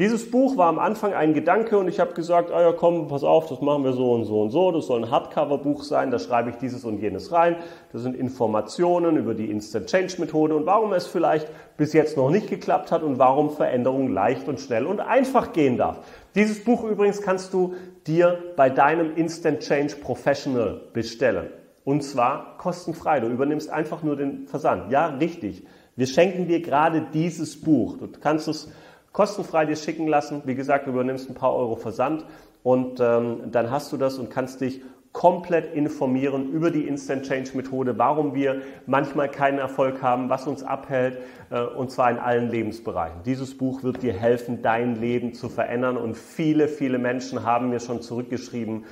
Dieses 0.00 0.30
Buch 0.30 0.56
war 0.56 0.68
am 0.68 0.78
Anfang 0.78 1.12
ein 1.12 1.34
Gedanke 1.34 1.76
und 1.76 1.86
ich 1.86 2.00
habe 2.00 2.14
gesagt, 2.14 2.50
ah 2.50 2.62
ja 2.62 2.72
komm, 2.72 3.08
pass 3.08 3.22
auf, 3.22 3.50
das 3.50 3.60
machen 3.60 3.84
wir 3.84 3.92
so 3.92 4.14
und 4.14 4.24
so 4.24 4.40
und 4.40 4.48
so, 4.48 4.72
das 4.72 4.86
soll 4.86 5.04
ein 5.04 5.10
Hardcover-Buch 5.10 5.82
sein, 5.82 6.10
da 6.10 6.18
schreibe 6.18 6.48
ich 6.48 6.56
dieses 6.56 6.86
und 6.86 7.02
jenes 7.02 7.32
rein. 7.32 7.56
Das 7.92 8.00
sind 8.00 8.16
Informationen 8.16 9.18
über 9.18 9.34
die 9.34 9.50
Instant 9.50 9.88
Change 9.88 10.14
Methode 10.18 10.56
und 10.56 10.64
warum 10.64 10.94
es 10.94 11.06
vielleicht 11.06 11.48
bis 11.76 11.92
jetzt 11.92 12.16
noch 12.16 12.30
nicht 12.30 12.48
geklappt 12.48 12.92
hat 12.92 13.02
und 13.02 13.18
warum 13.18 13.50
Veränderung 13.50 14.10
leicht 14.10 14.48
und 14.48 14.58
schnell 14.58 14.86
und 14.86 15.00
einfach 15.00 15.52
gehen 15.52 15.76
darf. 15.76 15.98
Dieses 16.34 16.64
Buch 16.64 16.82
übrigens 16.84 17.20
kannst 17.20 17.52
du 17.52 17.74
dir 18.06 18.38
bei 18.56 18.70
deinem 18.70 19.14
Instant 19.16 19.60
Change 19.60 19.96
Professional 19.96 20.80
bestellen. 20.94 21.50
Und 21.84 22.04
zwar 22.04 22.56
kostenfrei. 22.56 23.20
Du 23.20 23.26
übernimmst 23.26 23.68
einfach 23.68 24.02
nur 24.02 24.16
den 24.16 24.46
Versand. 24.46 24.90
Ja, 24.90 25.08
richtig. 25.08 25.66
Wir 25.94 26.06
schenken 26.06 26.48
dir 26.48 26.62
gerade 26.62 27.06
dieses 27.12 27.60
Buch. 27.60 27.98
Du 27.98 28.08
kannst 28.18 28.48
es 28.48 28.70
kostenfrei 29.12 29.66
dir 29.66 29.76
schicken 29.76 30.06
lassen. 30.06 30.42
Wie 30.44 30.54
gesagt, 30.54 30.86
du 30.86 30.90
übernimmst 30.90 31.28
ein 31.28 31.34
paar 31.34 31.54
Euro 31.54 31.76
Versand 31.76 32.24
und 32.62 33.00
ähm, 33.00 33.50
dann 33.50 33.70
hast 33.70 33.92
du 33.92 33.96
das 33.96 34.18
und 34.18 34.30
kannst 34.30 34.60
dich 34.60 34.82
komplett 35.12 35.74
informieren 35.74 36.52
über 36.52 36.70
die 36.70 36.86
Instant 36.86 37.26
Change 37.26 37.50
Methode, 37.54 37.98
warum 37.98 38.34
wir 38.34 38.62
manchmal 38.86 39.28
keinen 39.28 39.58
Erfolg 39.58 40.02
haben, 40.02 40.30
was 40.30 40.46
uns 40.46 40.62
abhält 40.62 41.18
äh, 41.50 41.60
und 41.60 41.90
zwar 41.90 42.10
in 42.10 42.18
allen 42.18 42.48
Lebensbereichen. 42.48 43.22
Dieses 43.24 43.58
Buch 43.58 43.82
wird 43.82 44.02
dir 44.02 44.12
helfen, 44.12 44.62
dein 44.62 44.94
Leben 45.00 45.34
zu 45.34 45.48
verändern 45.48 45.96
und 45.96 46.16
viele, 46.16 46.68
viele 46.68 46.98
Menschen 46.98 47.44
haben 47.44 47.70
mir 47.70 47.80
schon 47.80 48.02
zurückgeschrieben, 48.02 48.84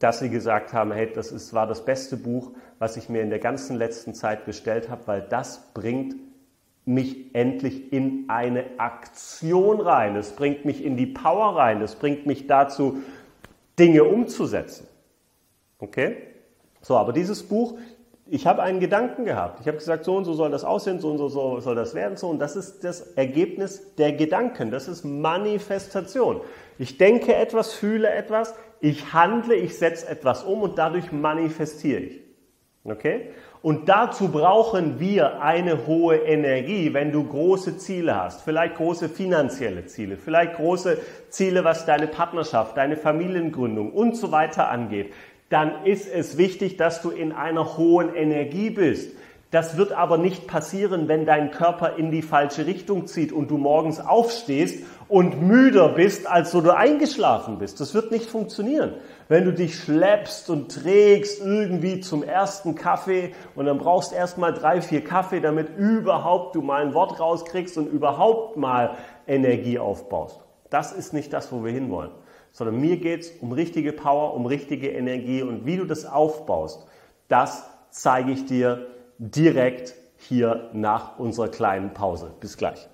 dass 0.00 0.18
sie 0.18 0.30
gesagt 0.30 0.72
haben, 0.72 0.92
hey, 0.92 1.08
das 1.14 1.30
ist, 1.30 1.52
war 1.54 1.66
das 1.66 1.84
beste 1.84 2.16
Buch, 2.16 2.52
was 2.78 2.96
ich 2.96 3.08
mir 3.08 3.22
in 3.22 3.30
der 3.30 3.38
ganzen 3.38 3.76
letzten 3.76 4.14
Zeit 4.14 4.46
bestellt 4.46 4.90
habe, 4.90 5.02
weil 5.06 5.22
das 5.22 5.72
bringt 5.72 6.16
mich 6.94 7.34
endlich 7.34 7.92
in 7.92 8.24
eine 8.28 8.64
Aktion 8.78 9.80
rein. 9.80 10.16
Es 10.16 10.32
bringt 10.32 10.64
mich 10.64 10.84
in 10.84 10.96
die 10.96 11.06
Power 11.06 11.56
rein. 11.56 11.80
Es 11.82 11.94
bringt 11.94 12.26
mich 12.26 12.46
dazu, 12.46 13.02
Dinge 13.78 14.04
umzusetzen. 14.04 14.86
Okay? 15.78 16.16
So, 16.82 16.96
aber 16.96 17.12
dieses 17.12 17.42
Buch, 17.42 17.78
ich 18.26 18.46
habe 18.46 18.62
einen 18.62 18.80
Gedanken 18.80 19.24
gehabt. 19.24 19.60
Ich 19.60 19.66
habe 19.66 19.78
gesagt, 19.78 20.04
so 20.04 20.16
und 20.16 20.24
so 20.24 20.34
soll 20.34 20.50
das 20.50 20.64
aussehen, 20.64 21.00
so 21.00 21.10
und 21.10 21.18
so 21.18 21.60
soll 21.60 21.74
das 21.74 21.94
werden, 21.94 22.16
so. 22.16 22.28
Und 22.28 22.38
das 22.38 22.56
ist 22.56 22.84
das 22.84 23.00
Ergebnis 23.16 23.94
der 23.96 24.12
Gedanken. 24.12 24.70
Das 24.70 24.86
ist 24.86 25.04
Manifestation. 25.04 26.40
Ich 26.78 26.96
denke 26.96 27.34
etwas, 27.34 27.72
fühle 27.72 28.08
etwas, 28.08 28.54
ich 28.80 29.12
handle, 29.12 29.54
ich 29.54 29.76
setze 29.76 30.08
etwas 30.08 30.44
um 30.44 30.62
und 30.62 30.78
dadurch 30.78 31.12
manifestiere 31.12 32.00
ich. 32.00 32.20
Okay? 32.84 33.30
Und 33.62 33.90
dazu 33.90 34.28
brauchen 34.28 35.00
wir 35.00 35.42
eine 35.42 35.86
hohe 35.86 36.16
Energie, 36.16 36.94
wenn 36.94 37.12
du 37.12 37.24
große 37.24 37.76
Ziele 37.76 38.16
hast, 38.16 38.42
vielleicht 38.42 38.76
große 38.76 39.10
finanzielle 39.10 39.84
Ziele, 39.84 40.16
vielleicht 40.16 40.54
große 40.54 40.96
Ziele, 41.28 41.62
was 41.62 41.84
deine 41.84 42.06
Partnerschaft, 42.06 42.78
deine 42.78 42.96
Familiengründung 42.96 43.92
und 43.92 44.16
so 44.16 44.32
weiter 44.32 44.70
angeht, 44.70 45.12
dann 45.50 45.84
ist 45.84 46.08
es 46.10 46.38
wichtig, 46.38 46.78
dass 46.78 47.02
du 47.02 47.10
in 47.10 47.32
einer 47.32 47.76
hohen 47.76 48.14
Energie 48.14 48.70
bist. 48.70 49.12
Das 49.50 49.76
wird 49.76 49.92
aber 49.92 50.16
nicht 50.16 50.46
passieren, 50.46 51.08
wenn 51.08 51.26
dein 51.26 51.50
Körper 51.50 51.96
in 51.96 52.12
die 52.12 52.22
falsche 52.22 52.66
Richtung 52.66 53.08
zieht 53.08 53.32
und 53.32 53.50
du 53.50 53.58
morgens 53.58 54.00
aufstehst 54.00 54.84
und 55.08 55.42
müder 55.42 55.88
bist, 55.88 56.28
als 56.28 56.52
du 56.52 56.70
eingeschlafen 56.70 57.58
bist. 57.58 57.80
Das 57.80 57.92
wird 57.92 58.12
nicht 58.12 58.30
funktionieren. 58.30 58.94
Wenn 59.30 59.44
du 59.44 59.52
dich 59.52 59.76
schleppst 59.76 60.50
und 60.50 60.74
trägst 60.74 61.40
irgendwie 61.40 62.00
zum 62.00 62.24
ersten 62.24 62.74
Kaffee 62.74 63.32
und 63.54 63.66
dann 63.66 63.78
brauchst 63.78 64.12
erst 64.12 64.38
mal 64.38 64.52
drei, 64.52 64.80
vier 64.80 65.04
Kaffee, 65.04 65.38
damit 65.38 65.68
überhaupt 65.78 66.56
du 66.56 66.62
mal 66.62 66.82
ein 66.82 66.94
Wort 66.94 67.20
rauskriegst 67.20 67.78
und 67.78 67.86
überhaupt 67.86 68.56
mal 68.56 68.96
Energie 69.28 69.78
aufbaust. 69.78 70.40
Das 70.68 70.90
ist 70.90 71.12
nicht 71.12 71.32
das, 71.32 71.52
wo 71.52 71.64
wir 71.64 71.70
hinwollen. 71.70 72.10
Sondern 72.50 72.80
mir 72.80 72.96
geht's 72.96 73.30
um 73.40 73.52
richtige 73.52 73.92
Power, 73.92 74.34
um 74.34 74.46
richtige 74.46 74.90
Energie 74.90 75.44
und 75.44 75.64
wie 75.64 75.76
du 75.76 75.84
das 75.84 76.06
aufbaust, 76.06 76.88
das 77.28 77.70
zeige 77.90 78.32
ich 78.32 78.46
dir 78.46 78.88
direkt 79.18 79.94
hier 80.16 80.70
nach 80.72 81.20
unserer 81.20 81.50
kleinen 81.50 81.94
Pause. 81.94 82.32
Bis 82.40 82.56
gleich. 82.56 82.88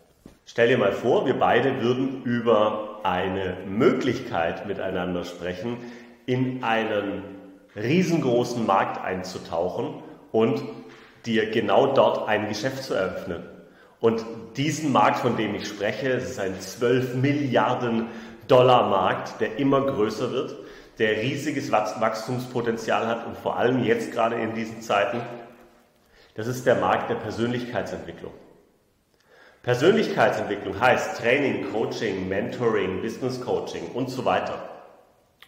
Stell 0.45 0.69
dir 0.69 0.77
mal 0.77 0.93
vor, 0.93 1.25
wir 1.25 1.39
beide 1.39 1.81
würden 1.81 2.23
über 2.25 3.01
eine 3.05 3.57
Möglichkeit 3.67 4.67
miteinander 4.67 5.25
sprechen, 5.25 5.79
in 6.27 6.63
einen 6.63 7.23
riesengroßen 7.75 8.67
Markt 8.67 9.03
einzutauchen 9.03 10.03
und 10.33 10.63
dir 11.25 11.51
genau 11.51 11.95
dort 11.95 12.29
ein 12.29 12.49
Geschäft 12.49 12.83
zu 12.83 12.95
eröffnen. 12.95 13.45
Und 14.01 14.25
diesen 14.57 14.93
Markt, 14.93 15.19
von 15.19 15.37
dem 15.37 15.55
ich 15.55 15.67
spreche, 15.67 16.11
es 16.11 16.31
ist 16.31 16.41
ein 16.41 16.61
12 16.61 17.15
Milliarden 17.15 18.09
Dollar 18.49 18.89
Markt, 18.89 19.41
der 19.41 19.59
immer 19.59 19.81
größer 19.87 20.31
wird, 20.33 20.55
der 20.99 21.23
riesiges 21.23 21.73
Wachstumspotenzial 21.73 23.07
hat 23.07 23.27
und 23.27 23.37
vor 23.37 23.57
allem 23.57 23.83
jetzt 23.85 24.13
gerade 24.13 24.37
in 24.37 24.55
diesen 24.55 24.83
Zeiten 24.83 25.21
das 26.37 26.49
ist 26.49 26.67
der 26.67 26.75
Markt 26.75 27.09
der 27.09 27.15
Persönlichkeitsentwicklung. 27.15 28.33
Persönlichkeitsentwicklung 29.63 30.79
heißt 30.79 31.19
Training, 31.19 31.73
Coaching, 31.73 32.29
Mentoring, 32.29 33.01
Business 33.01 33.41
Coaching 33.41 33.89
und 33.95 34.11
so 34.11 34.27
weiter. 34.27 34.76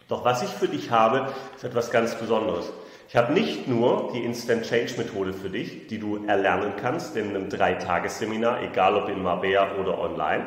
Doch 0.08 0.24
was 0.24 0.42
ich 0.42 0.50
für 0.50 0.68
dich 0.68 0.90
habe, 0.90 1.28
ist 1.54 1.64
etwas 1.64 1.90
ganz 1.90 2.14
Besonderes. 2.14 2.72
Ich 3.08 3.16
habe 3.16 3.32
nicht 3.32 3.68
nur 3.68 4.10
die 4.12 4.24
Instant 4.24 4.64
Change 4.64 4.94
Methode 4.98 5.32
für 5.32 5.50
dich, 5.50 5.86
die 5.86 5.98
du 5.98 6.26
erlernen 6.26 6.72
kannst 6.80 7.16
in 7.16 7.30
einem 7.30 7.48
Dreitagesseminar, 7.48 8.62
egal 8.62 8.96
ob 8.96 9.08
in 9.08 9.22
Marbella 9.22 9.76
oder 9.76 9.98
online. 9.98 10.46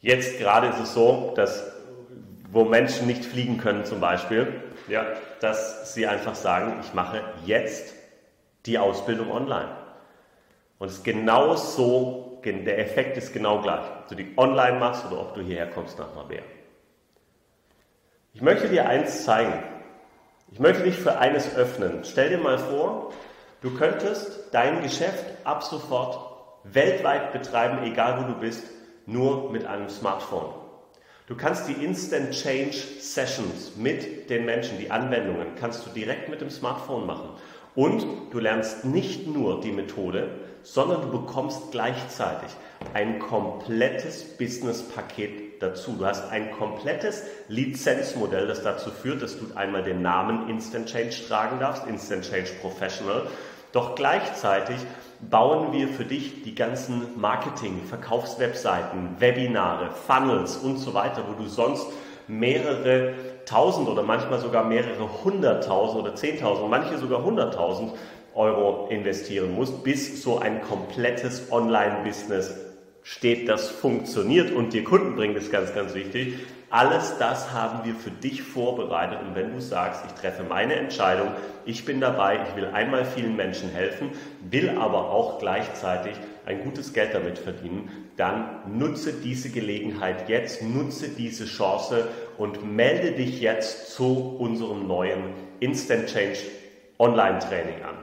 Jetzt 0.00 0.38
gerade 0.38 0.68
ist 0.68 0.80
es 0.80 0.94
so, 0.94 1.32
dass 1.36 1.72
wo 2.50 2.64
Menschen 2.64 3.06
nicht 3.06 3.24
fliegen 3.24 3.58
können 3.58 3.84
zum 3.84 4.00
Beispiel, 4.00 4.62
ja, 4.88 5.04
dass 5.40 5.92
sie 5.94 6.06
einfach 6.06 6.34
sagen, 6.34 6.80
ich 6.82 6.94
mache 6.94 7.20
jetzt 7.44 7.94
die 8.64 8.78
Ausbildung 8.78 9.30
online. 9.30 9.68
Und 10.78 10.88
es 10.88 10.94
ist 10.94 11.04
genau 11.04 11.56
so, 11.56 12.40
der 12.44 12.78
Effekt 12.78 13.16
ist 13.18 13.34
genau 13.34 13.60
gleich. 13.60 13.82
Ob 14.00 14.08
du 14.08 14.14
die 14.14 14.32
online 14.36 14.78
machst 14.78 15.04
oder 15.06 15.20
ob 15.20 15.34
du 15.34 15.42
hierher 15.42 15.66
kommst 15.66 15.98
nach 15.98 16.14
Marbella. 16.14 16.42
Ich 18.38 18.42
möchte 18.42 18.68
dir 18.68 18.88
eins 18.88 19.24
zeigen. 19.24 19.52
Ich 20.52 20.60
möchte 20.60 20.84
dich 20.84 20.94
für 20.94 21.18
eines 21.18 21.56
öffnen. 21.56 22.04
Stell 22.04 22.28
dir 22.28 22.38
mal 22.38 22.56
vor, 22.56 23.12
du 23.62 23.74
könntest 23.74 24.30
dein 24.52 24.80
Geschäft 24.80 25.24
ab 25.42 25.64
sofort 25.64 26.20
weltweit 26.62 27.32
betreiben, 27.32 27.82
egal 27.82 28.22
wo 28.22 28.32
du 28.32 28.38
bist, 28.38 28.62
nur 29.06 29.50
mit 29.50 29.66
einem 29.66 29.88
Smartphone. 29.88 30.54
Du 31.26 31.34
kannst 31.34 31.66
die 31.66 31.84
Instant 31.84 32.30
Change 32.30 32.76
Sessions 33.00 33.72
mit 33.74 34.30
den 34.30 34.44
Menschen, 34.44 34.78
die 34.78 34.92
Anwendungen, 34.92 35.56
kannst 35.58 35.84
du 35.84 35.90
direkt 35.90 36.28
mit 36.28 36.40
dem 36.40 36.50
Smartphone 36.50 37.06
machen. 37.06 37.30
Und 37.78 38.04
du 38.32 38.40
lernst 38.40 38.84
nicht 38.86 39.28
nur 39.28 39.60
die 39.60 39.70
Methode, 39.70 40.30
sondern 40.64 41.00
du 41.00 41.20
bekommst 41.20 41.70
gleichzeitig 41.70 42.48
ein 42.92 43.20
komplettes 43.20 44.36
Business-Paket 44.36 45.62
dazu. 45.62 45.94
Du 45.96 46.04
hast 46.04 46.28
ein 46.32 46.50
komplettes 46.50 47.22
Lizenzmodell, 47.46 48.48
das 48.48 48.64
dazu 48.64 48.90
führt, 48.90 49.22
dass 49.22 49.38
du 49.38 49.54
einmal 49.54 49.84
den 49.84 50.02
Namen 50.02 50.50
Instant 50.50 50.88
Change 50.88 51.14
tragen 51.28 51.60
darfst, 51.60 51.86
Instant 51.86 52.28
Change 52.28 52.50
Professional. 52.60 53.28
Doch 53.70 53.94
gleichzeitig 53.94 54.78
bauen 55.30 55.72
wir 55.72 55.86
für 55.86 56.04
dich 56.04 56.42
die 56.42 56.56
ganzen 56.56 57.20
Marketing, 57.20 57.82
Verkaufswebseiten, 57.88 59.20
Webinare, 59.20 59.90
Funnels 59.92 60.56
und 60.56 60.78
so 60.78 60.94
weiter, 60.94 61.22
wo 61.28 61.40
du 61.40 61.48
sonst 61.48 61.86
mehrere 62.26 63.14
tausend 63.48 63.88
oder 63.88 64.02
manchmal 64.02 64.38
sogar 64.38 64.64
mehrere 64.64 65.24
hunderttausend 65.24 66.02
oder 66.02 66.14
zehntausend, 66.14 66.68
manche 66.70 66.98
sogar 66.98 67.24
hunderttausend 67.24 67.92
Euro 68.34 68.88
investieren 68.88 69.54
musst, 69.54 69.82
bis 69.82 70.22
so 70.22 70.38
ein 70.38 70.62
komplettes 70.62 71.50
Online-Business 71.50 72.54
steht, 73.02 73.48
das 73.48 73.68
funktioniert 73.70 74.52
und 74.52 74.74
dir 74.74 74.84
Kunden 74.84 75.16
bringt, 75.16 75.36
ist 75.36 75.50
ganz, 75.50 75.74
ganz 75.74 75.94
wichtig. 75.94 76.34
Alles 76.70 77.16
das 77.18 77.52
haben 77.54 77.86
wir 77.86 77.94
für 77.94 78.10
dich 78.10 78.42
vorbereitet 78.42 79.20
und 79.26 79.34
wenn 79.34 79.54
du 79.54 79.60
sagst, 79.62 80.04
ich 80.06 80.12
treffe 80.12 80.44
meine 80.46 80.74
Entscheidung, 80.74 81.28
ich 81.64 81.86
bin 81.86 82.02
dabei, 82.02 82.40
ich 82.46 82.56
will 82.56 82.66
einmal 82.66 83.06
vielen 83.06 83.36
Menschen 83.36 83.70
helfen, 83.70 84.10
will 84.42 84.76
aber 84.78 85.10
auch 85.10 85.38
gleichzeitig 85.38 86.12
ein 86.48 86.64
gutes 86.64 86.94
Geld 86.94 87.14
damit 87.14 87.38
verdienen, 87.38 88.10
dann 88.16 88.78
nutze 88.78 89.12
diese 89.12 89.50
Gelegenheit 89.50 90.30
jetzt, 90.30 90.62
nutze 90.62 91.10
diese 91.10 91.44
Chance 91.44 92.08
und 92.38 92.64
melde 92.64 93.12
dich 93.12 93.40
jetzt 93.42 93.92
zu 93.92 94.36
unserem 94.38 94.86
neuen 94.86 95.34
Instant 95.60 96.06
Change 96.06 96.38
Online 96.98 97.38
Training 97.38 97.82
an. 97.82 97.96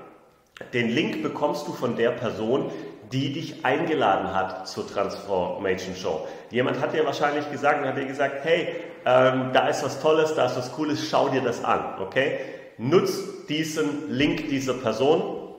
Den 0.74 0.90
Link 0.90 1.24
bekommst 1.24 1.68
du 1.68 1.74
von 1.74 1.98
der 1.98 2.12
Person, 2.12 2.72
die 3.12 3.34
dich 3.34 3.66
eingeladen 3.66 4.34
hat 4.34 4.68
zur 4.68 4.88
Transformation 4.88 5.96
Show. 5.96 6.28
Jemand 6.52 6.80
hat 6.80 6.94
dir 6.94 7.04
wahrscheinlich 7.04 7.52
gesagt 7.52 7.82
und 7.82 7.88
hat 7.88 7.98
dir 7.98 8.06
gesagt, 8.06 8.44
hey, 8.44 8.68
ähm, 9.06 9.50
da 9.54 9.68
ist 9.70 9.84
was 9.84 10.00
Tolles, 10.02 10.36
da 10.36 10.46
ist 10.46 10.56
was 10.56 10.72
Cooles, 10.74 11.10
schau 11.10 11.30
dir 11.30 11.42
das 11.42 11.64
an, 11.64 12.00
okay? 12.00 12.38
Nutz 12.78 13.48
diesen 13.48 14.12
Link 14.12 14.50
dieser 14.50 14.76
Person 14.76 15.50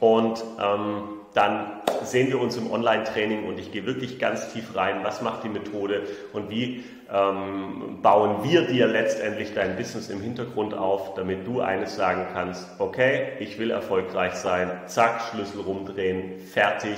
und 0.00 0.42
ähm, 0.60 1.02
dann 1.34 1.81
sehen 2.04 2.28
wir 2.28 2.40
uns 2.40 2.56
im 2.56 2.70
Online-Training 2.70 3.44
und 3.44 3.58
ich 3.58 3.72
gehe 3.72 3.86
wirklich 3.86 4.18
ganz 4.18 4.52
tief 4.52 4.74
rein, 4.76 5.00
was 5.02 5.22
macht 5.22 5.44
die 5.44 5.48
Methode 5.48 6.02
und 6.32 6.50
wie 6.50 6.84
ähm, 7.12 7.98
bauen 8.02 8.42
wir 8.42 8.66
dir 8.66 8.86
letztendlich 8.86 9.54
dein 9.54 9.76
Business 9.76 10.08
im 10.08 10.20
Hintergrund 10.20 10.74
auf, 10.74 11.14
damit 11.14 11.46
du 11.46 11.60
eines 11.60 11.96
sagen 11.96 12.26
kannst, 12.32 12.66
okay, 12.78 13.32
ich 13.40 13.58
will 13.58 13.70
erfolgreich 13.70 14.34
sein, 14.34 14.70
zack, 14.86 15.20
Schlüssel 15.30 15.60
rumdrehen, 15.60 16.38
fertig, 16.38 16.96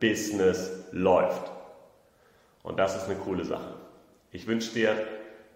Business 0.00 0.70
läuft. 0.92 1.50
Und 2.62 2.78
das 2.78 2.96
ist 2.96 3.04
eine 3.08 3.18
coole 3.18 3.44
Sache. 3.44 3.74
Ich 4.32 4.46
wünsche 4.46 4.74
dir 4.74 4.96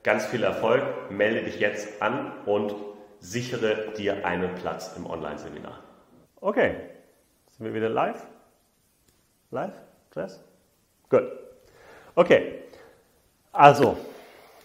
ganz 0.03 0.27
viel 0.27 0.43
Erfolg, 0.43 0.83
melde 1.11 1.43
dich 1.43 1.61
jetzt 1.61 2.01
an 2.01 2.33
und 2.47 2.75
sichere 3.21 3.93
dir 3.97 4.25
einen 4.25 4.55
Platz 4.55 4.95
im 4.97 5.07
Online-Seminar. 5.07 5.83
Okay, 6.41 6.77
sind 7.51 7.67
wir 7.67 7.75
wieder 7.75 7.89
live? 7.89 8.25
Live? 9.51 9.75
Jess? 10.15 10.41
Gut. 11.09 11.23
Okay, 12.15 12.61
also 13.53 13.97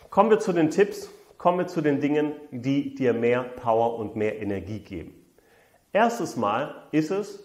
kommen 0.09 0.29
wir 0.29 0.39
zu 0.39 0.51
den 0.51 0.71
Tipps, 0.71 1.09
kommen 1.37 1.59
wir 1.59 1.67
zu 1.67 1.81
den 1.81 2.01
Dingen, 2.01 2.33
die 2.51 2.95
dir 2.95 3.13
mehr 3.13 3.43
Power 3.43 3.97
und 3.97 4.15
mehr 4.15 4.41
Energie 4.41 4.79
geben. 4.79 5.13
Erstes 5.93 6.35
Mal 6.35 6.87
ist 6.91 7.11
es 7.11 7.43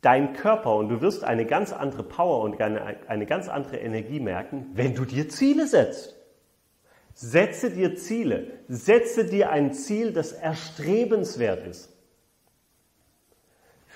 dein 0.00 0.32
Körper 0.32 0.76
und 0.76 0.88
du 0.88 1.00
wirst 1.00 1.24
eine 1.24 1.46
ganz 1.46 1.72
andere 1.72 2.02
Power 2.02 2.42
und 2.42 2.60
eine, 2.60 2.96
eine 3.08 3.26
ganz 3.26 3.48
andere 3.48 3.76
Energie 3.78 4.20
merken, 4.20 4.70
wenn 4.74 4.94
du 4.94 5.04
dir 5.04 5.28
Ziele 5.28 5.66
setzt. 5.66 6.16
Setze 7.14 7.70
dir 7.70 7.96
Ziele. 7.96 8.52
Setze 8.68 9.24
dir 9.24 9.50
ein 9.50 9.72
Ziel, 9.72 10.12
das 10.12 10.32
erstrebenswert 10.32 11.66
ist. 11.66 11.95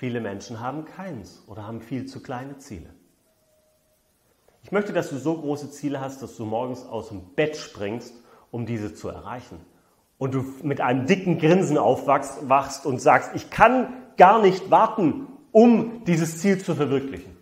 Viele 0.00 0.22
Menschen 0.22 0.60
haben 0.60 0.86
keins 0.86 1.42
oder 1.46 1.66
haben 1.66 1.82
viel 1.82 2.06
zu 2.06 2.22
kleine 2.22 2.56
Ziele. 2.56 2.88
Ich 4.62 4.72
möchte, 4.72 4.94
dass 4.94 5.10
du 5.10 5.18
so 5.18 5.36
große 5.36 5.70
Ziele 5.72 6.00
hast, 6.00 6.22
dass 6.22 6.38
du 6.38 6.46
morgens 6.46 6.86
aus 6.86 7.10
dem 7.10 7.34
Bett 7.34 7.54
springst, 7.58 8.14
um 8.50 8.64
diese 8.64 8.94
zu 8.94 9.10
erreichen. 9.10 9.60
Und 10.16 10.32
du 10.32 10.42
mit 10.62 10.80
einem 10.80 11.04
dicken 11.04 11.36
Grinsen 11.36 11.76
aufwachst 11.76 12.86
und 12.86 12.98
sagst, 12.98 13.32
ich 13.34 13.50
kann 13.50 13.92
gar 14.16 14.40
nicht 14.40 14.70
warten, 14.70 15.26
um 15.52 16.02
dieses 16.06 16.38
Ziel 16.38 16.64
zu 16.64 16.74
verwirklichen. 16.74 17.36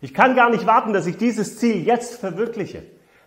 Ich 0.00 0.14
kann 0.14 0.34
gar 0.34 0.48
nicht 0.48 0.64
warten, 0.64 0.94
dass 0.94 1.06
ich 1.06 1.18
dieses 1.18 1.58
Ziel 1.58 1.84
jetzt 1.84 2.14
verwirkliche. 2.14 2.84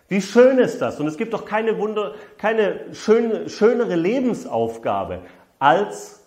Wie 0.08 0.20
schön 0.20 0.58
ist 0.58 0.82
das? 0.82 0.98
Und 0.98 1.06
es 1.06 1.16
gibt 1.16 1.34
doch 1.34 1.44
keine 1.44 1.78
Wunder, 1.78 2.16
keine 2.36 2.92
schöne, 2.96 3.48
schönere 3.48 3.94
Lebensaufgabe, 3.94 5.20
als 5.60 6.21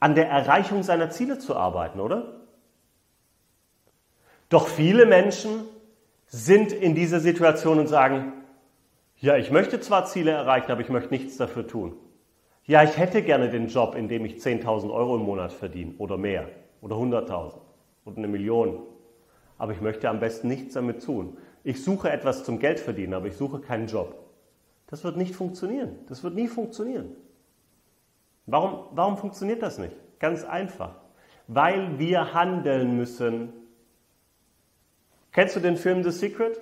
an 0.00 0.14
der 0.14 0.28
Erreichung 0.28 0.82
seiner 0.82 1.10
Ziele 1.10 1.38
zu 1.38 1.56
arbeiten, 1.56 2.00
oder? 2.00 2.40
Doch 4.48 4.66
viele 4.66 5.06
Menschen 5.06 5.64
sind 6.26 6.72
in 6.72 6.94
dieser 6.94 7.20
Situation 7.20 7.78
und 7.78 7.86
sagen, 7.86 8.32
ja, 9.16 9.36
ich 9.36 9.50
möchte 9.50 9.80
zwar 9.80 10.06
Ziele 10.06 10.32
erreichen, 10.32 10.72
aber 10.72 10.80
ich 10.80 10.88
möchte 10.88 11.10
nichts 11.10 11.36
dafür 11.36 11.66
tun. 11.66 11.94
Ja, 12.64 12.82
ich 12.82 12.96
hätte 12.98 13.22
gerne 13.22 13.50
den 13.50 13.68
Job, 13.68 13.94
in 13.94 14.08
dem 14.08 14.24
ich 14.24 14.36
10.000 14.36 14.92
Euro 14.92 15.16
im 15.16 15.22
Monat 15.22 15.52
verdiene 15.52 15.94
oder 15.98 16.16
mehr 16.16 16.48
oder 16.80 16.96
100.000 16.96 17.60
oder 18.04 18.16
eine 18.16 18.28
Million. 18.28 18.80
Aber 19.58 19.72
ich 19.72 19.80
möchte 19.80 20.08
am 20.08 20.20
besten 20.20 20.48
nichts 20.48 20.74
damit 20.74 21.04
tun 21.04 21.36
ich 21.62 21.82
suche 21.82 22.10
etwas 22.10 22.44
zum 22.44 22.58
Geld 22.58 22.80
verdienen, 22.80 23.14
aber 23.14 23.26
ich 23.26 23.36
suche 23.36 23.60
keinen 23.60 23.86
Job. 23.86 24.14
Das 24.86 25.04
wird 25.04 25.16
nicht 25.16 25.34
funktionieren. 25.34 25.98
Das 26.08 26.24
wird 26.24 26.34
nie 26.34 26.48
funktionieren. 26.48 27.16
Warum, 28.46 28.88
warum 28.92 29.16
funktioniert 29.16 29.62
das 29.62 29.78
nicht? 29.78 29.94
Ganz 30.18 30.44
einfach. 30.44 30.96
Weil 31.46 31.98
wir 31.98 32.34
handeln 32.34 32.96
müssen. 32.96 33.52
Kennst 35.32 35.56
du 35.56 35.60
den 35.60 35.76
Film 35.76 36.02
The 36.02 36.10
Secret? 36.10 36.60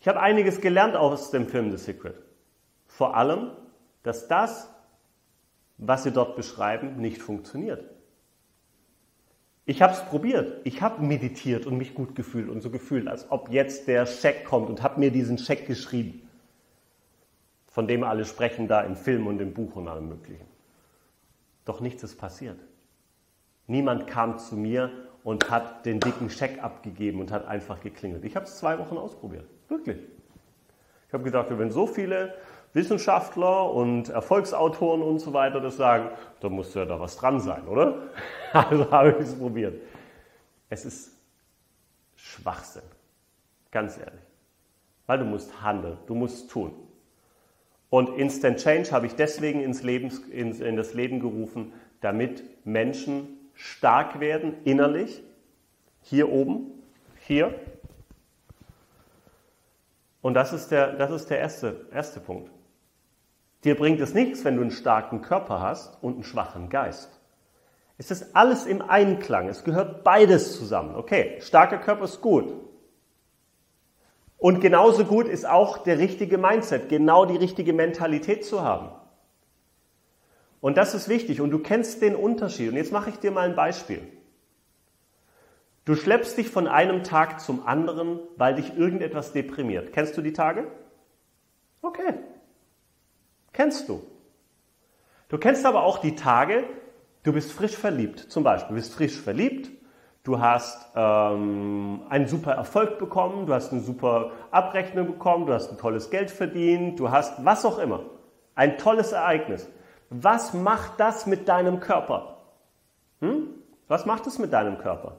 Ich 0.00 0.08
habe 0.08 0.20
einiges 0.20 0.60
gelernt 0.60 0.96
aus 0.96 1.30
dem 1.30 1.46
Film 1.48 1.70
The 1.70 1.76
Secret. 1.76 2.16
Vor 2.86 3.16
allem, 3.16 3.52
dass 4.02 4.28
das, 4.28 4.70
was 5.78 6.04
sie 6.04 6.10
dort 6.10 6.36
beschreiben, 6.36 6.96
nicht 6.96 7.20
funktioniert. 7.20 7.84
Ich 9.66 9.82
habe 9.82 9.92
es 9.92 10.04
probiert. 10.04 10.60
Ich 10.64 10.82
habe 10.82 11.02
meditiert 11.02 11.66
und 11.66 11.76
mich 11.76 11.94
gut 11.94 12.14
gefühlt 12.14 12.48
und 12.48 12.60
so 12.60 12.70
gefühlt, 12.70 13.08
als 13.08 13.30
ob 13.30 13.50
jetzt 13.50 13.86
der 13.88 14.06
Scheck 14.06 14.44
kommt 14.44 14.68
und 14.68 14.82
habe 14.82 14.98
mir 14.98 15.10
diesen 15.10 15.38
Scheck 15.38 15.66
geschrieben, 15.66 16.28
von 17.70 17.86
dem 17.86 18.04
alle 18.04 18.24
sprechen 18.24 18.68
da 18.68 18.82
im 18.82 18.96
Film 18.96 19.26
und 19.26 19.40
im 19.40 19.54
Buch 19.54 19.76
und 19.76 19.88
allem 19.88 20.08
Möglichen. 20.08 20.46
Doch 21.64 21.80
nichts 21.80 22.02
ist 22.02 22.16
passiert. 22.16 22.58
Niemand 23.66 24.08
kam 24.08 24.38
zu 24.38 24.56
mir 24.56 24.90
und 25.22 25.50
hat 25.50 25.86
den 25.86 26.00
dicken 26.00 26.28
Scheck 26.28 26.62
abgegeben 26.62 27.20
und 27.20 27.30
hat 27.30 27.46
einfach 27.46 27.80
geklingelt. 27.80 28.24
Ich 28.24 28.34
habe 28.34 28.46
es 28.46 28.56
zwei 28.56 28.78
Wochen 28.78 28.98
ausprobiert. 28.98 29.46
Wirklich. 29.68 29.98
Ich 31.06 31.14
habe 31.14 31.22
gedacht, 31.22 31.46
wenn 31.50 31.70
so 31.70 31.86
viele 31.86 32.34
Wissenschaftler 32.72 33.72
und 33.72 34.08
Erfolgsautoren 34.08 35.02
und 35.02 35.20
so 35.20 35.32
weiter 35.32 35.60
das 35.60 35.76
sagen, 35.76 36.10
da 36.40 36.48
muss 36.48 36.74
ja 36.74 36.84
da 36.84 36.98
was 36.98 37.16
dran 37.16 37.40
sein, 37.40 37.66
oder? 37.68 38.10
Also 38.52 38.90
habe 38.90 39.10
ich 39.12 39.18
es 39.18 39.38
probiert. 39.38 39.80
Es 40.68 40.84
ist 40.84 41.12
Schwachsinn, 42.16 42.82
ganz 43.70 43.96
ehrlich. 43.96 44.20
Weil 45.06 45.18
du 45.18 45.24
musst 45.24 45.62
handeln, 45.62 45.98
du 46.08 46.16
musst 46.16 46.50
tun. 46.50 46.72
Und 47.90 48.16
Instant 48.16 48.58
Change 48.58 48.92
habe 48.92 49.06
ich 49.06 49.16
deswegen 49.16 49.60
ins 49.60 49.82
Leben, 49.82 50.10
in, 50.30 50.54
in 50.60 50.76
das 50.76 50.94
Leben 50.94 51.18
gerufen, 51.20 51.72
damit 52.00 52.44
Menschen 52.64 53.50
stark 53.54 54.20
werden, 54.20 54.54
innerlich, 54.64 55.22
hier 56.00 56.30
oben, 56.30 56.70
hier. 57.26 57.54
Und 60.22 60.34
das 60.34 60.52
ist 60.52 60.68
der, 60.68 60.92
das 60.92 61.10
ist 61.10 61.30
der 61.30 61.40
erste, 61.40 61.86
erste 61.92 62.20
Punkt. 62.20 62.50
Dir 63.64 63.76
bringt 63.76 64.00
es 64.00 64.14
nichts, 64.14 64.44
wenn 64.44 64.56
du 64.56 64.62
einen 64.62 64.70
starken 64.70 65.20
Körper 65.20 65.60
hast 65.60 66.02
und 66.02 66.14
einen 66.14 66.24
schwachen 66.24 66.70
Geist. 66.70 67.20
Es 67.98 68.10
ist 68.10 68.34
alles 68.34 68.64
im 68.64 68.80
Einklang. 68.80 69.48
Es 69.48 69.64
gehört 69.64 70.04
beides 70.04 70.56
zusammen. 70.56 70.94
Okay, 70.94 71.38
starker 71.40 71.76
Körper 71.78 72.04
ist 72.04 72.22
gut. 72.22 72.69
Und 74.40 74.60
genauso 74.60 75.04
gut 75.04 75.28
ist 75.28 75.46
auch 75.46 75.78
der 75.78 75.98
richtige 75.98 76.38
Mindset, 76.38 76.88
genau 76.88 77.24
die 77.26 77.36
richtige 77.36 77.72
Mentalität 77.72 78.44
zu 78.44 78.62
haben. 78.62 78.90
Und 80.60 80.76
das 80.76 80.94
ist 80.94 81.08
wichtig. 81.08 81.40
Und 81.40 81.52
du 81.52 81.60
kennst 81.60 82.02
den 82.02 82.16
Unterschied. 82.16 82.70
Und 82.70 82.76
jetzt 82.76 82.90
mache 82.90 83.10
ich 83.10 83.16
dir 83.16 83.30
mal 83.30 83.48
ein 83.48 83.54
Beispiel. 83.54 84.02
Du 85.84 85.94
schleppst 85.94 86.36
dich 86.36 86.48
von 86.48 86.66
einem 86.66 87.04
Tag 87.04 87.40
zum 87.40 87.66
anderen, 87.66 88.18
weil 88.36 88.56
dich 88.56 88.76
irgendetwas 88.76 89.32
deprimiert. 89.32 89.92
Kennst 89.92 90.16
du 90.16 90.22
die 90.22 90.32
Tage? 90.32 90.66
Okay, 91.82 92.14
Kennst 93.52 93.88
du. 93.88 94.02
Du 95.28 95.38
kennst 95.38 95.66
aber 95.66 95.84
auch 95.84 95.98
die 95.98 96.14
Tage, 96.14 96.64
du 97.22 97.32
bist 97.32 97.52
frisch 97.52 97.76
verliebt. 97.76 98.18
Zum 98.18 98.42
Beispiel, 98.42 98.70
du 98.70 98.74
bist 98.74 98.94
frisch 98.94 99.18
verliebt, 99.18 99.70
du 100.22 100.40
hast 100.40 100.88
ähm, 100.94 102.02
einen 102.08 102.26
super 102.26 102.52
Erfolg 102.52 102.98
bekommen, 102.98 103.46
du 103.46 103.54
hast 103.54 103.72
eine 103.72 103.80
super 103.80 104.32
Abrechnung 104.50 105.06
bekommen, 105.06 105.46
du 105.46 105.52
hast 105.52 105.70
ein 105.70 105.78
tolles 105.78 106.10
Geld 106.10 106.30
verdient, 106.30 106.98
du 106.98 107.10
hast 107.10 107.44
was 107.44 107.64
auch 107.64 107.78
immer. 107.78 108.04
Ein 108.54 108.78
tolles 108.78 109.12
Ereignis. 109.12 109.68
Was 110.10 110.54
macht 110.54 110.98
das 110.98 111.26
mit 111.26 111.48
deinem 111.48 111.80
Körper? 111.80 112.38
Hm? 113.20 113.48
Was 113.88 114.06
macht 114.06 114.26
es 114.26 114.38
mit 114.38 114.52
deinem 114.52 114.78
Körper? 114.78 115.16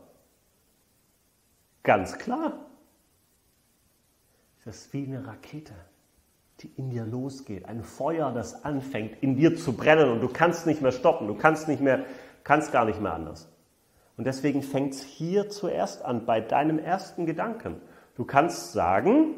Ganz 1.84 2.18
klar. 2.18 2.54
Das 4.64 4.76
ist 4.76 4.94
wie 4.94 5.06
eine 5.06 5.26
Rakete 5.26 5.74
die 6.62 6.72
in 6.78 6.90
dir 6.90 7.06
losgeht. 7.06 7.66
Ein 7.66 7.84
Feuer, 7.84 8.32
das 8.32 8.66
anfängt 8.66 9.22
in 9.22 9.36
dir 9.36 9.56
zu 9.56 9.74
brennen 9.74 10.10
und 10.10 10.22
du 10.22 10.28
kannst 10.28 10.68
nicht 10.68 10.82
mehr 10.82 10.92
stoppen, 10.92 11.28
du 11.28 11.36
kannst 11.36 11.68
nicht 11.68 11.82
mehr, 11.82 12.06
kannst 12.44 12.72
gar 12.72 12.86
nicht 12.86 13.02
mehr 13.02 13.14
anders. 13.14 13.51
Und 14.22 14.26
deswegen 14.26 14.62
fängt 14.62 14.94
es 14.94 15.02
hier 15.02 15.50
zuerst 15.50 16.06
an, 16.06 16.28
bei 16.28 16.42
deinem 16.42 16.78
ersten 16.78 17.26
Gedanken. 17.26 17.82
Du 18.16 18.24
kannst 18.24 18.72
sagen, 18.72 19.34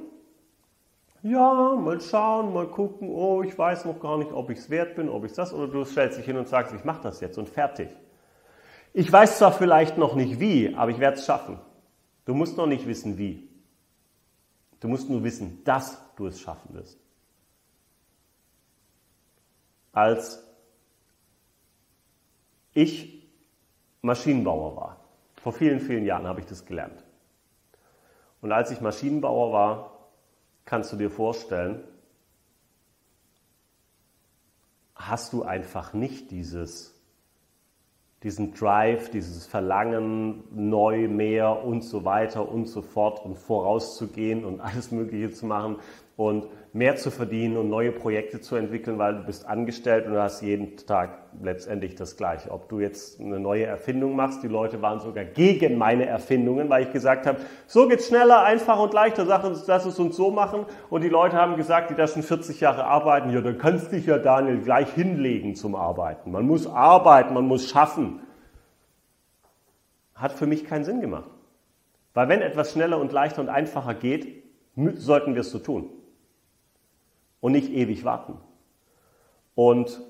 ja, 1.22 1.76
mal 1.76 2.02
schauen, 2.02 2.54
mal 2.54 2.68
gucken, 2.68 3.10
oh, 3.10 3.44
ich 3.44 3.58
weiß 3.58 3.86
noch 3.86 4.02
gar 4.02 4.18
nicht, 4.18 4.34
ob 4.34 4.50
ich 4.50 4.60
es 4.60 4.70
wert 4.70 4.98
bin, 4.98 5.08
ob 5.08 5.24
ich 5.24 5.32
das, 5.32 5.54
oder 5.54 5.68
du 5.68 5.86
stellst 5.86 6.18
dich 6.18 6.26
hin 6.26 6.36
und 6.36 6.50
sagst, 6.50 6.74
ich 6.74 6.84
mache 6.84 7.02
das 7.02 7.22
jetzt 7.22 7.38
und 7.38 7.48
fertig. 7.48 7.88
Ich 8.92 9.10
weiß 9.10 9.38
zwar 9.38 9.54
vielleicht 9.54 9.98
noch 9.98 10.16
nicht 10.16 10.42
wie, 10.42 10.76
aber 10.76 10.92
ich 10.92 11.00
werde 11.00 11.18
es 11.18 11.26
schaffen. 11.26 11.60
Du 12.26 12.34
musst 12.34 12.58
noch 12.58 12.68
nicht 12.68 12.86
wissen 12.86 13.18
wie. 13.18 13.50
Du 14.82 14.90
musst 14.90 15.10
nur 15.10 15.24
wissen, 15.24 15.64
dass 15.64 15.98
du 16.18 16.28
es 16.28 16.42
schaffen 16.42 16.74
wirst 16.74 17.00
als 19.94 20.44
ich 22.74 23.23
Maschinenbauer 24.04 24.76
war. 24.76 24.98
Vor 25.42 25.54
vielen, 25.54 25.80
vielen 25.80 26.06
Jahren 26.06 26.28
habe 26.28 26.42
ich 26.42 26.46
das 26.46 26.66
gelernt. 26.66 27.04
Und 28.42 28.52
als 28.52 28.70
ich 28.70 28.82
Maschinenbauer 28.82 29.54
war, 29.54 29.92
kannst 30.66 30.92
du 30.92 30.98
dir 30.98 31.10
vorstellen, 31.10 31.82
hast 34.94 35.32
du 35.32 35.44
einfach 35.44 35.94
nicht 35.94 36.32
dieses, 36.32 37.02
diesen 38.24 38.54
Drive, 38.54 39.10
dieses 39.10 39.46
Verlangen, 39.46 40.44
neu, 40.52 41.08
mehr 41.08 41.64
und 41.64 41.82
so 41.82 42.04
weiter 42.04 42.50
und 42.50 42.68
so 42.68 42.82
fort 42.82 43.24
und 43.24 43.38
vorauszugehen 43.38 44.44
und 44.44 44.60
alles 44.60 44.92
Mögliche 44.92 45.32
zu 45.32 45.46
machen 45.46 45.78
und 46.18 46.48
mehr 46.74 46.96
zu 46.96 47.12
verdienen 47.12 47.56
und 47.56 47.70
neue 47.70 47.92
Projekte 47.92 48.42
zu 48.42 48.56
entwickeln, 48.56 48.98
weil 48.98 49.18
du 49.18 49.24
bist 49.24 49.46
angestellt 49.46 50.08
und 50.08 50.14
du 50.14 50.22
hast 50.22 50.42
jeden 50.42 50.76
Tag 50.76 51.20
letztendlich 51.40 51.94
das 51.94 52.18
Gleiche. 52.18 52.50
Ob 52.50 52.68
du 52.68 52.80
jetzt 52.80 53.20
eine 53.20 53.40
neue 53.40 53.66
Erfindung 53.66 54.16
machst, 54.16 54.42
die 54.42 54.48
Leute 54.48 54.82
waren 54.82 55.00
sogar 55.00 55.24
gegen 55.24 55.78
meine 55.78 56.08
Erfindungen, 56.08 56.72
weil 56.72 56.84
ich 56.84 56.92
gesagt 56.92 57.28
habe, 57.28 57.38
so 57.68 57.88
geht's 57.88 58.08
schneller, 58.08 58.42
einfacher 58.42 58.82
und 58.82 58.92
leichter, 58.92 59.24
lass 59.24 59.86
es 59.86 60.00
uns 60.00 60.18
so 60.18 60.32
machen. 60.32 60.66
Und 60.90 61.04
die 61.04 61.10
Leute 61.10 61.36
haben 61.36 61.58
gesagt, 61.58 61.92
die 61.92 61.96
da 61.96 62.08
schon 62.08 62.24
40 62.24 62.60
Jahre 62.60 62.86
arbeiten, 62.86 63.30
ja, 63.30 63.42
dann 63.42 63.60
kannst 63.60 63.92
dich 63.92 64.08
ja, 64.08 64.18
Daniel, 64.18 64.58
gleich 64.58 64.92
hinlegen 64.94 65.54
zum 65.54 65.76
Arbeiten. 65.76 66.32
Man 66.32 66.48
muss 66.48 66.66
arbeiten, 66.66 67.36
man 67.36 67.46
muss 67.46 67.70
schaffen. 67.70 68.22
Hat 70.16 70.32
für 70.32 70.48
mich 70.48 70.66
keinen 70.66 70.86
Sinn 70.86 71.02
gemacht. 71.02 71.30
Weil 72.16 72.30
wenn 72.30 72.42
etwas 72.42 72.72
schneller 72.72 73.00
und 73.00 73.12
leichter 73.12 73.42
und 73.42 73.50
einfacher 73.50 73.94
geht, 73.94 74.44
sollten 74.96 75.36
wir 75.36 75.42
es 75.42 75.52
so 75.52 75.60
tun 75.60 75.92
und 77.44 77.52
nicht 77.52 77.74
ewig 77.74 78.06
warten. 78.06 78.38
Und 79.54 80.02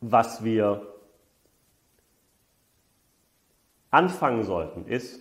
was 0.00 0.42
wir 0.42 0.94
anfangen 3.90 4.42
sollten, 4.42 4.86
ist, 4.86 5.20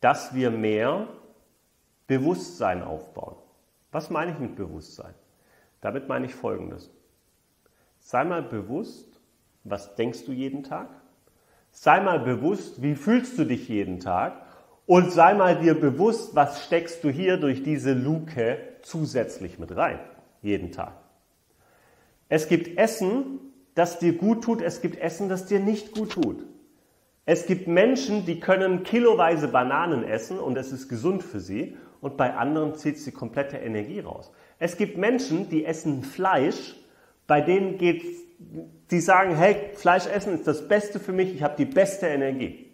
dass 0.00 0.34
wir 0.34 0.50
mehr 0.50 1.08
Bewusstsein 2.06 2.82
aufbauen. 2.82 3.36
Was 3.90 4.08
meine 4.08 4.32
ich 4.32 4.38
mit 4.38 4.56
Bewusstsein? 4.56 5.12
Damit 5.82 6.08
meine 6.08 6.24
ich 6.24 6.34
Folgendes. 6.34 6.90
Sei 8.00 8.24
mal 8.24 8.42
bewusst, 8.42 9.20
was 9.62 9.94
denkst 9.94 10.24
du 10.24 10.32
jeden 10.32 10.62
Tag? 10.62 10.88
Sei 11.70 12.00
mal 12.00 12.20
bewusst, 12.20 12.80
wie 12.80 12.94
fühlst 12.94 13.38
du 13.38 13.44
dich 13.44 13.68
jeden 13.68 14.00
Tag? 14.00 14.40
Und 14.86 15.12
sei 15.12 15.34
mal 15.34 15.58
dir 15.58 15.78
bewusst, 15.78 16.34
was 16.34 16.64
steckst 16.64 17.04
du 17.04 17.10
hier 17.10 17.36
durch 17.36 17.62
diese 17.62 17.92
Luke 17.92 18.71
zusätzlich 18.82 19.58
mit 19.58 19.74
rein, 19.76 19.98
jeden 20.42 20.72
Tag. 20.72 20.94
Es 22.28 22.48
gibt 22.48 22.78
Essen, 22.78 23.40
das 23.74 23.98
dir 23.98 24.14
gut 24.14 24.44
tut, 24.44 24.62
es 24.62 24.80
gibt 24.80 24.98
Essen, 24.98 25.28
das 25.28 25.46
dir 25.46 25.60
nicht 25.60 25.92
gut 25.92 26.12
tut. 26.12 26.46
Es 27.24 27.46
gibt 27.46 27.68
Menschen, 27.68 28.26
die 28.26 28.40
können 28.40 28.82
kiloweise 28.82 29.48
Bananen 29.48 30.04
essen 30.04 30.38
und 30.38 30.56
es 30.56 30.72
ist 30.72 30.88
gesund 30.88 31.22
für 31.22 31.40
sie 31.40 31.76
und 32.00 32.16
bei 32.16 32.34
anderen 32.34 32.74
zieht 32.74 32.98
sie 32.98 33.12
komplette 33.12 33.58
Energie 33.58 34.00
raus. 34.00 34.32
Es 34.58 34.76
gibt 34.76 34.98
Menschen, 34.98 35.48
die 35.48 35.64
essen 35.64 36.02
Fleisch, 36.02 36.76
bei 37.28 37.40
denen 37.40 37.78
geht, 37.78 38.02
die 38.90 39.00
sagen, 39.00 39.36
hey, 39.36 39.70
Fleisch 39.74 40.06
essen 40.06 40.34
ist 40.34 40.48
das 40.48 40.66
Beste 40.66 40.98
für 40.98 41.12
mich, 41.12 41.32
ich 41.32 41.42
habe 41.42 41.54
die 41.56 41.64
beste 41.64 42.08
Energie. 42.08 42.72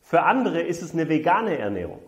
Für 0.00 0.22
andere 0.24 0.60
ist 0.60 0.82
es 0.82 0.92
eine 0.92 1.08
vegane 1.08 1.56
Ernährung. 1.56 2.00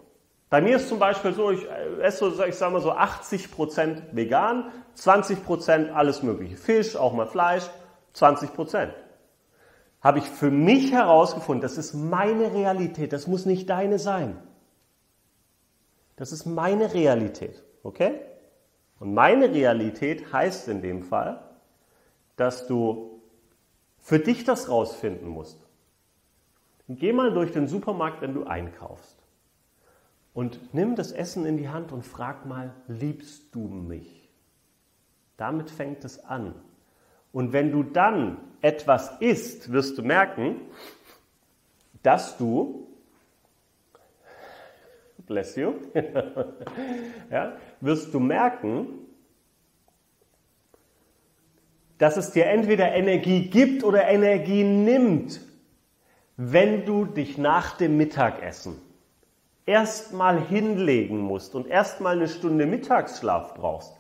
Bei 0.53 0.61
mir 0.61 0.77
ist 0.77 0.91
zum 0.91 0.99
Beispiel 0.99 1.33
so, 1.33 1.51
ich 1.51 1.67
äh, 1.67 2.03
esse 2.03 2.29
ich 2.47 2.57
sage 2.57 2.75
mal 2.75 2.83
so 2.83 2.93
80% 2.93 4.03
vegan, 4.13 4.71
20% 4.99 5.93
alles 5.93 6.23
mögliche. 6.23 6.59
Fisch, 6.59 6.95
auch 6.95 7.15
mal 7.15 7.27
Fleisch, 7.27 7.65
20%. 8.15 8.91
Habe 10.03 10.19
ich 10.19 10.27
für 10.27 10.51
mich 10.51 10.93
herausgefunden, 10.93 11.63
das 11.63 11.79
ist 11.79 11.95
meine 11.95 12.53
Realität, 12.53 13.15
das 13.15 13.27
muss 13.27 13.47
nicht 13.47 13.71
deine 13.71 13.99
sein. 13.99 14.37
Das 16.17 16.33
ist 16.33 16.45
meine 16.45 16.93
Realität, 16.93 17.63
okay? 17.83 18.21
Und 19.01 19.15
meine 19.15 19.55
Realität 19.55 20.35
heißt 20.35 20.69
in 20.69 20.83
dem 20.83 21.03
Fall, 21.03 21.41
dass 22.37 22.67
du 22.67 23.23
für 24.01 24.19
dich 24.19 24.45
das 24.45 24.69
rausfinden 24.69 25.29
musst. 25.29 25.67
Geh 26.89 27.15
mal 27.15 27.33
durch 27.33 27.53
den 27.53 27.69
Supermarkt, 27.69 28.21
wenn 28.21 28.35
du 28.35 28.45
einkaufst. 28.45 29.22
Und 30.35 30.73
nimm 30.75 30.97
das 30.97 31.13
Essen 31.13 31.45
in 31.45 31.59
die 31.59 31.69
Hand 31.69 31.93
und 31.93 32.05
frag 32.05 32.47
mal, 32.47 32.75
liebst 32.89 33.55
du 33.55 33.69
mich? 33.69 34.31
Damit 35.37 35.71
fängt 35.71 36.05
es 36.05 36.25
an. 36.25 36.55
Und 37.33 37.53
wenn 37.53 37.71
du 37.71 37.83
dann 37.83 38.39
etwas 38.61 39.21
isst, 39.21 39.73
wirst 39.73 39.99
du 39.99 40.03
merken, 40.03 40.61
dass 42.03 42.37
du, 42.39 42.89
bless 45.27 45.57
you, 45.57 45.75
ja, 47.31 47.57
wirst 47.81 48.13
du 48.15 48.21
merken, 48.21 48.89
dass 51.99 52.17
es 52.17 52.33
dir 52.33 52.47
entweder 52.47 52.93
Energie 52.93 53.49
gibt 53.49 53.85
oder 53.85 54.09
Energie 54.09 54.65
nimmt, 54.65 55.41
wenn 56.37 56.85
du 56.85 57.05
dich 57.05 57.39
nach 57.39 57.77
dem 57.77 57.97
Mittagessen 57.97 58.92
erstmal 59.67 60.41
hinlegen 60.41 61.19
musst 61.19 61.55
und 61.55 61.67
erstmal 61.67 62.17
eine 62.17 62.29
Stunde 62.29 62.67
Mittagsschlaf 62.67 63.55
brauchst, 63.55 63.95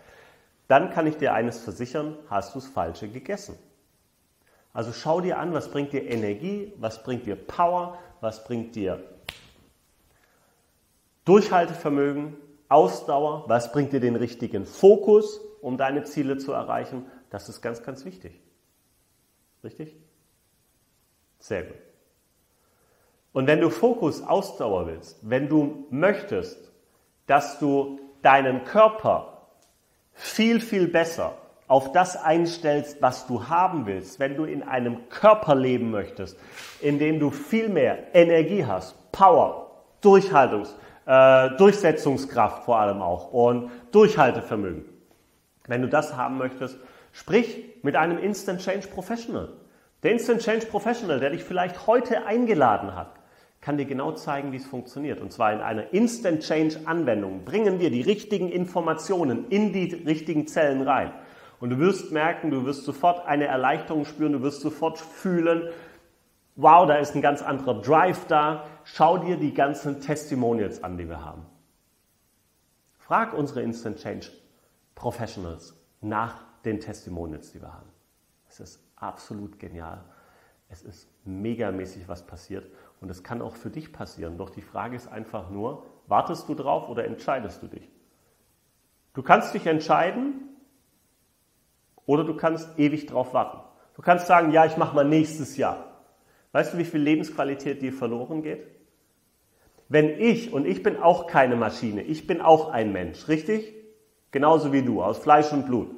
dann 0.68 0.90
kann 0.90 1.07
ich 1.07 1.16
dir 1.16 1.35
eines 1.35 1.61
versichern, 1.61 2.16
hast 2.29 2.55
du 2.55 2.61
das 2.61 2.68
Falsche 2.68 3.09
gegessen. 3.09 3.57
Also 4.72 4.92
schau 4.92 5.20
dir 5.20 5.38
an, 5.38 5.53
was 5.53 5.70
bringt 5.70 5.92
dir 5.92 6.09
Energie, 6.09 6.72
was 6.79 7.03
bringt 7.03 7.27
dir 7.27 7.37
Power, 7.37 7.98
was 8.20 8.44
bringt 8.44 8.75
dir 8.75 9.03
Durchhaltevermögen, 11.25 12.35
Ausdauer, 12.68 13.44
was 13.48 13.70
bringt 13.70 13.92
dir 13.92 14.01
den 14.01 14.16
richtigen 14.16 14.64
Fokus, 14.64 15.40
um 15.61 15.77
deine 15.77 16.05
Ziele 16.05 16.38
zu 16.38 16.53
erreichen. 16.53 17.05
Das 17.31 17.48
ist 17.48 17.61
ganz, 17.61 17.83
ganz 17.83 18.05
wichtig. 18.05 18.40
Richtig? 19.62 19.94
Sehr 21.38 21.64
gut. 21.64 21.92
Und 23.33 23.47
wenn 23.47 23.61
du 23.61 23.71
Fokus, 23.71 24.23
Ausdauer 24.23 24.87
willst, 24.87 25.18
wenn 25.23 25.49
du 25.49 25.87
möchtest, 25.90 26.71
dass 27.27 27.59
du 27.59 27.99
deinen 28.21 28.64
Körper 28.64 29.49
viel, 30.12 30.61
viel 30.61 30.87
besser 30.87 31.35
auf 31.66 31.92
das 31.92 32.16
einstellst, 32.23 33.01
was 33.01 33.27
du 33.27 33.49
haben 33.49 33.87
willst, 33.87 34.21
wenn 34.21 34.37
du 34.37 34.45
in 34.45 34.62
einem 34.62 35.09
Körper 35.09 35.55
leben 35.55 35.90
möchtest, 35.90 36.38
in 36.81 36.99
dem 36.99 37.18
du 37.18 37.31
viel 37.31 37.71
mehr 37.71 38.14
Energie 38.14 38.66
hast, 38.66 38.95
Power, 39.11 39.71
Durchhaltungs, 40.03 40.77
äh, 41.07 41.51
Durchsetzungskraft 41.57 42.64
vor 42.64 42.79
allem 42.79 43.01
auch 43.01 43.33
und 43.33 43.71
Durchhaltevermögen. 43.92 44.85
Wenn 45.66 45.81
du 45.81 45.88
das 45.88 46.16
haben 46.16 46.37
möchtest, 46.37 46.77
sprich 47.12 47.64
mit 47.83 47.97
einem 47.97 48.18
Instant 48.18 48.61
Change 48.61 48.88
Professional. 48.88 49.49
Der 50.03 50.12
Instant 50.12 50.42
Change 50.42 50.66
Professional, 50.66 51.21
der 51.21 51.31
dich 51.31 51.45
vielleicht 51.45 51.87
heute 51.87 52.27
eingeladen 52.27 52.95
hat, 52.95 53.12
kann 53.62 53.79
dir 53.79 53.87
genau 53.87 54.12
zeigen, 54.12 54.53
wie 54.53 54.57
es 54.57 54.66
funktioniert. 54.66 55.20
Und 55.20 55.33
zwar 55.33 55.53
in 55.53 55.61
einer 55.61 55.94
Instant 55.94 56.42
Change 56.42 56.81
Anwendung 56.85 57.44
bringen 57.44 57.81
wir 57.81 57.90
die 57.90 58.03
richtigen 58.03 58.51
Informationen 58.51 59.48
in 59.48 59.72
die 59.72 59.94
richtigen 59.94 60.46
Zellen 60.46 60.83
rein. 60.83 61.12
Und 61.61 61.70
du 61.70 61.79
wirst 61.79 62.11
merken, 62.11 62.51
du 62.51 62.64
wirst 62.66 62.85
sofort 62.85 63.25
eine 63.25 63.46
Erleichterung 63.46 64.05
spüren, 64.05 64.33
du 64.33 64.42
wirst 64.42 64.61
sofort 64.62 64.98
fühlen, 64.98 65.70
wow, 66.57 66.87
da 66.87 66.96
ist 66.96 67.14
ein 67.14 67.22
ganz 67.22 67.40
anderer 67.40 67.81
Drive 67.81 68.27
da. 68.27 68.66
Schau 68.83 69.18
dir 69.18 69.37
die 69.37 69.55
ganzen 69.55 70.01
Testimonials 70.01 70.83
an, 70.83 70.98
die 70.98 71.09
wir 71.09 71.25
haben. 71.25 71.46
Frag 72.98 73.33
unsere 73.33 73.62
Instant 73.62 73.98
Change 73.98 74.29
Professionals 74.96 75.75
nach 76.01 76.44
den 76.64 76.81
Testimonials, 76.81 77.53
die 77.53 77.61
wir 77.61 77.72
haben. 77.72 77.88
Es 78.48 78.59
ist 78.59 78.81
absolut 78.96 79.59
genial. 79.61 80.05
Es 80.68 80.83
ist 80.83 81.09
megamäßig, 81.25 82.09
was 82.09 82.27
passiert. 82.27 82.66
Und 83.03 83.09
das 83.09 83.25
kann 83.25 83.43
auch 83.43 83.57
für 83.57 83.69
dich 83.69 83.93
passieren. 83.93 84.38
Doch 84.38 84.49
die 84.49 84.62
Frage 84.62 84.95
ist 84.95 85.09
einfach 85.09 85.51
nur, 85.51 85.85
wartest 86.07 86.49
du 86.49 86.55
drauf 86.55 86.88
oder 86.88 87.05
entscheidest 87.05 87.61
du 87.61 87.67
dich? 87.67 87.91
Du 89.12 89.23
kannst 89.25 89.53
dich 89.53 89.67
entscheiden 89.67 90.35
oder 92.07 92.23
du 92.23 92.37
kannst 92.37 92.79
ewig 92.79 93.07
drauf 93.07 93.35
warten. 93.35 93.59
Du 93.97 94.03
kannst 94.03 94.29
sagen, 94.29 94.53
ja, 94.53 94.65
ich 94.67 94.77
mache 94.77 94.95
mal 94.95 95.05
nächstes 95.05 95.57
Jahr. 95.57 95.85
Weißt 96.53 96.75
du, 96.75 96.79
wie 96.79 96.85
viel 96.85 97.01
Lebensqualität 97.01 97.83
dir 97.83 97.93
verloren 97.93 98.43
geht? 98.43 98.69
Wenn 99.88 100.21
ich, 100.21 100.53
und 100.53 100.65
ich 100.65 100.85
bin 100.85 100.97
auch 100.97 101.27
keine 101.27 101.57
Maschine, 101.57 102.03
ich 102.03 102.29
bin 102.29 102.41
auch 102.41 102.71
ein 102.71 102.93
Mensch, 102.93 103.27
richtig? 103.27 103.75
Genauso 104.31 104.73
wie 104.73 104.83
du, 104.83 105.03
aus 105.03 105.19
Fleisch 105.19 105.53
und 105.53 105.67
Blut. 105.67 105.91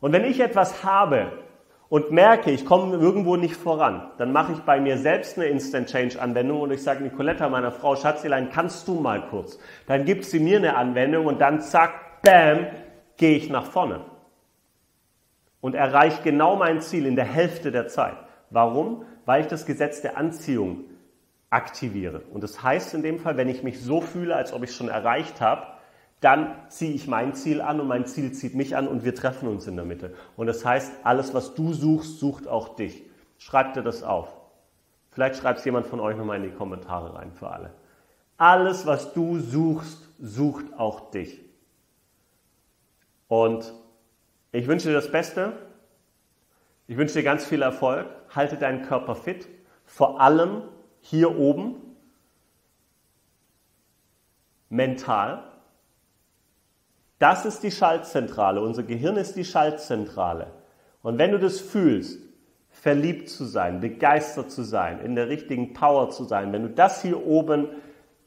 Und 0.00 0.12
wenn 0.12 0.24
ich 0.24 0.40
etwas 0.40 0.82
habe, 0.84 1.32
und 1.92 2.10
merke, 2.10 2.50
ich 2.50 2.64
komme 2.64 2.96
irgendwo 2.96 3.36
nicht 3.36 3.54
voran, 3.54 4.10
dann 4.16 4.32
mache 4.32 4.52
ich 4.52 4.60
bei 4.60 4.80
mir 4.80 4.96
selbst 4.96 5.36
eine 5.36 5.48
Instant 5.48 5.90
Change 5.90 6.18
Anwendung 6.18 6.62
und 6.62 6.70
ich 6.70 6.82
sage 6.82 7.02
Nicoletta, 7.02 7.50
meiner 7.50 7.70
Frau, 7.70 7.96
Schatzelein, 7.96 8.48
kannst 8.50 8.88
du 8.88 8.94
mal 8.94 9.26
kurz? 9.28 9.58
Dann 9.86 10.06
gibt 10.06 10.24
sie 10.24 10.40
mir 10.40 10.56
eine 10.56 10.74
Anwendung 10.74 11.26
und 11.26 11.38
dann 11.42 11.60
zack, 11.60 12.22
bam, 12.22 12.66
gehe 13.18 13.36
ich 13.36 13.50
nach 13.50 13.66
vorne. 13.66 14.00
Und 15.60 15.74
erreiche 15.74 16.22
genau 16.22 16.56
mein 16.56 16.80
Ziel 16.80 17.04
in 17.04 17.14
der 17.14 17.26
Hälfte 17.26 17.70
der 17.70 17.88
Zeit. 17.88 18.16
Warum? 18.48 19.04
Weil 19.26 19.42
ich 19.42 19.48
das 19.48 19.66
Gesetz 19.66 20.00
der 20.00 20.16
Anziehung 20.16 20.84
aktiviere. 21.50 22.22
Und 22.32 22.42
das 22.42 22.62
heißt 22.62 22.94
in 22.94 23.02
dem 23.02 23.18
Fall, 23.18 23.36
wenn 23.36 23.50
ich 23.50 23.62
mich 23.62 23.78
so 23.78 24.00
fühle, 24.00 24.34
als 24.34 24.54
ob 24.54 24.62
ich 24.62 24.70
es 24.70 24.76
schon 24.76 24.88
erreicht 24.88 25.42
habe, 25.42 25.66
dann 26.22 26.54
ziehe 26.68 26.92
ich 26.92 27.08
mein 27.08 27.34
Ziel 27.34 27.60
an 27.60 27.80
und 27.80 27.88
mein 27.88 28.06
Ziel 28.06 28.30
zieht 28.32 28.54
mich 28.54 28.76
an 28.76 28.86
und 28.86 29.04
wir 29.04 29.14
treffen 29.14 29.48
uns 29.48 29.66
in 29.66 29.74
der 29.74 29.84
Mitte. 29.84 30.14
Und 30.36 30.46
das 30.46 30.64
heißt, 30.64 30.92
alles, 31.02 31.34
was 31.34 31.54
du 31.54 31.72
suchst, 31.72 32.20
sucht 32.20 32.46
auch 32.46 32.76
dich. 32.76 33.02
Schreib 33.38 33.74
dir 33.74 33.82
das 33.82 34.04
auf. 34.04 34.28
Vielleicht 35.10 35.40
schreibt 35.40 35.58
es 35.58 35.64
jemand 35.64 35.88
von 35.88 35.98
euch 35.98 36.16
nochmal 36.16 36.36
in 36.36 36.44
die 36.44 36.56
Kommentare 36.56 37.16
rein 37.16 37.32
für 37.32 37.50
alle. 37.50 37.74
Alles, 38.36 38.86
was 38.86 39.12
du 39.12 39.40
suchst, 39.40 40.08
sucht 40.20 40.78
auch 40.78 41.10
dich. 41.10 41.40
Und 43.26 43.74
ich 44.52 44.68
wünsche 44.68 44.88
dir 44.88 44.94
das 44.94 45.10
Beste. 45.10 45.54
Ich 46.86 46.96
wünsche 46.96 47.14
dir 47.14 47.24
ganz 47.24 47.44
viel 47.44 47.62
Erfolg. 47.62 48.06
Halte 48.32 48.56
deinen 48.56 48.82
Körper 48.82 49.16
fit. 49.16 49.48
Vor 49.86 50.20
allem 50.20 50.62
hier 51.00 51.36
oben. 51.36 51.74
Mental. 54.68 55.51
Das 57.22 57.44
ist 57.44 57.62
die 57.62 57.70
Schaltzentrale. 57.70 58.60
Unser 58.60 58.82
Gehirn 58.82 59.16
ist 59.16 59.36
die 59.36 59.44
Schaltzentrale. 59.44 60.48
Und 61.02 61.18
wenn 61.18 61.30
du 61.30 61.38
das 61.38 61.60
fühlst, 61.60 62.18
verliebt 62.68 63.28
zu 63.28 63.44
sein, 63.44 63.78
begeistert 63.78 64.50
zu 64.50 64.64
sein, 64.64 64.98
in 64.98 65.14
der 65.14 65.28
richtigen 65.28 65.72
Power 65.72 66.10
zu 66.10 66.24
sein, 66.24 66.52
wenn 66.52 66.64
du 66.64 66.70
das 66.70 67.00
hier 67.00 67.24
oben 67.24 67.68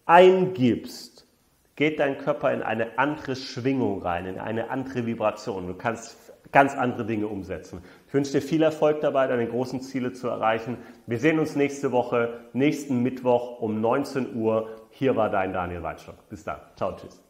eingibst, 0.05 1.27
geht 1.75 1.99
dein 1.99 2.17
Körper 2.17 2.53
in 2.53 2.63
eine 2.63 2.97
andere 2.97 3.35
Schwingung 3.35 4.01
rein, 4.01 4.27
in 4.27 4.39
eine 4.39 4.69
andere 4.69 5.05
Vibration. 5.05 5.67
Du 5.67 5.73
kannst 5.73 6.15
ganz 6.53 6.73
andere 6.73 7.05
Dinge 7.05 7.27
umsetzen. 7.27 7.81
Ich 8.07 8.13
wünsche 8.13 8.31
dir 8.31 8.41
viel 8.41 8.63
Erfolg 8.63 9.01
dabei, 9.01 9.27
deine 9.27 9.45
großen 9.45 9.81
Ziele 9.81 10.13
zu 10.13 10.29
erreichen. 10.29 10.77
Wir 11.05 11.19
sehen 11.19 11.37
uns 11.37 11.57
nächste 11.57 11.91
Woche, 11.91 12.39
nächsten 12.53 13.03
Mittwoch 13.03 13.59
um 13.59 13.81
19 13.81 14.37
Uhr. 14.37 14.69
Hier 14.91 15.17
war 15.17 15.29
dein 15.29 15.51
Daniel 15.51 15.83
Weitstock. 15.83 16.29
Bis 16.29 16.45
dann. 16.45 16.61
Ciao, 16.77 16.95
tschüss. 16.95 17.24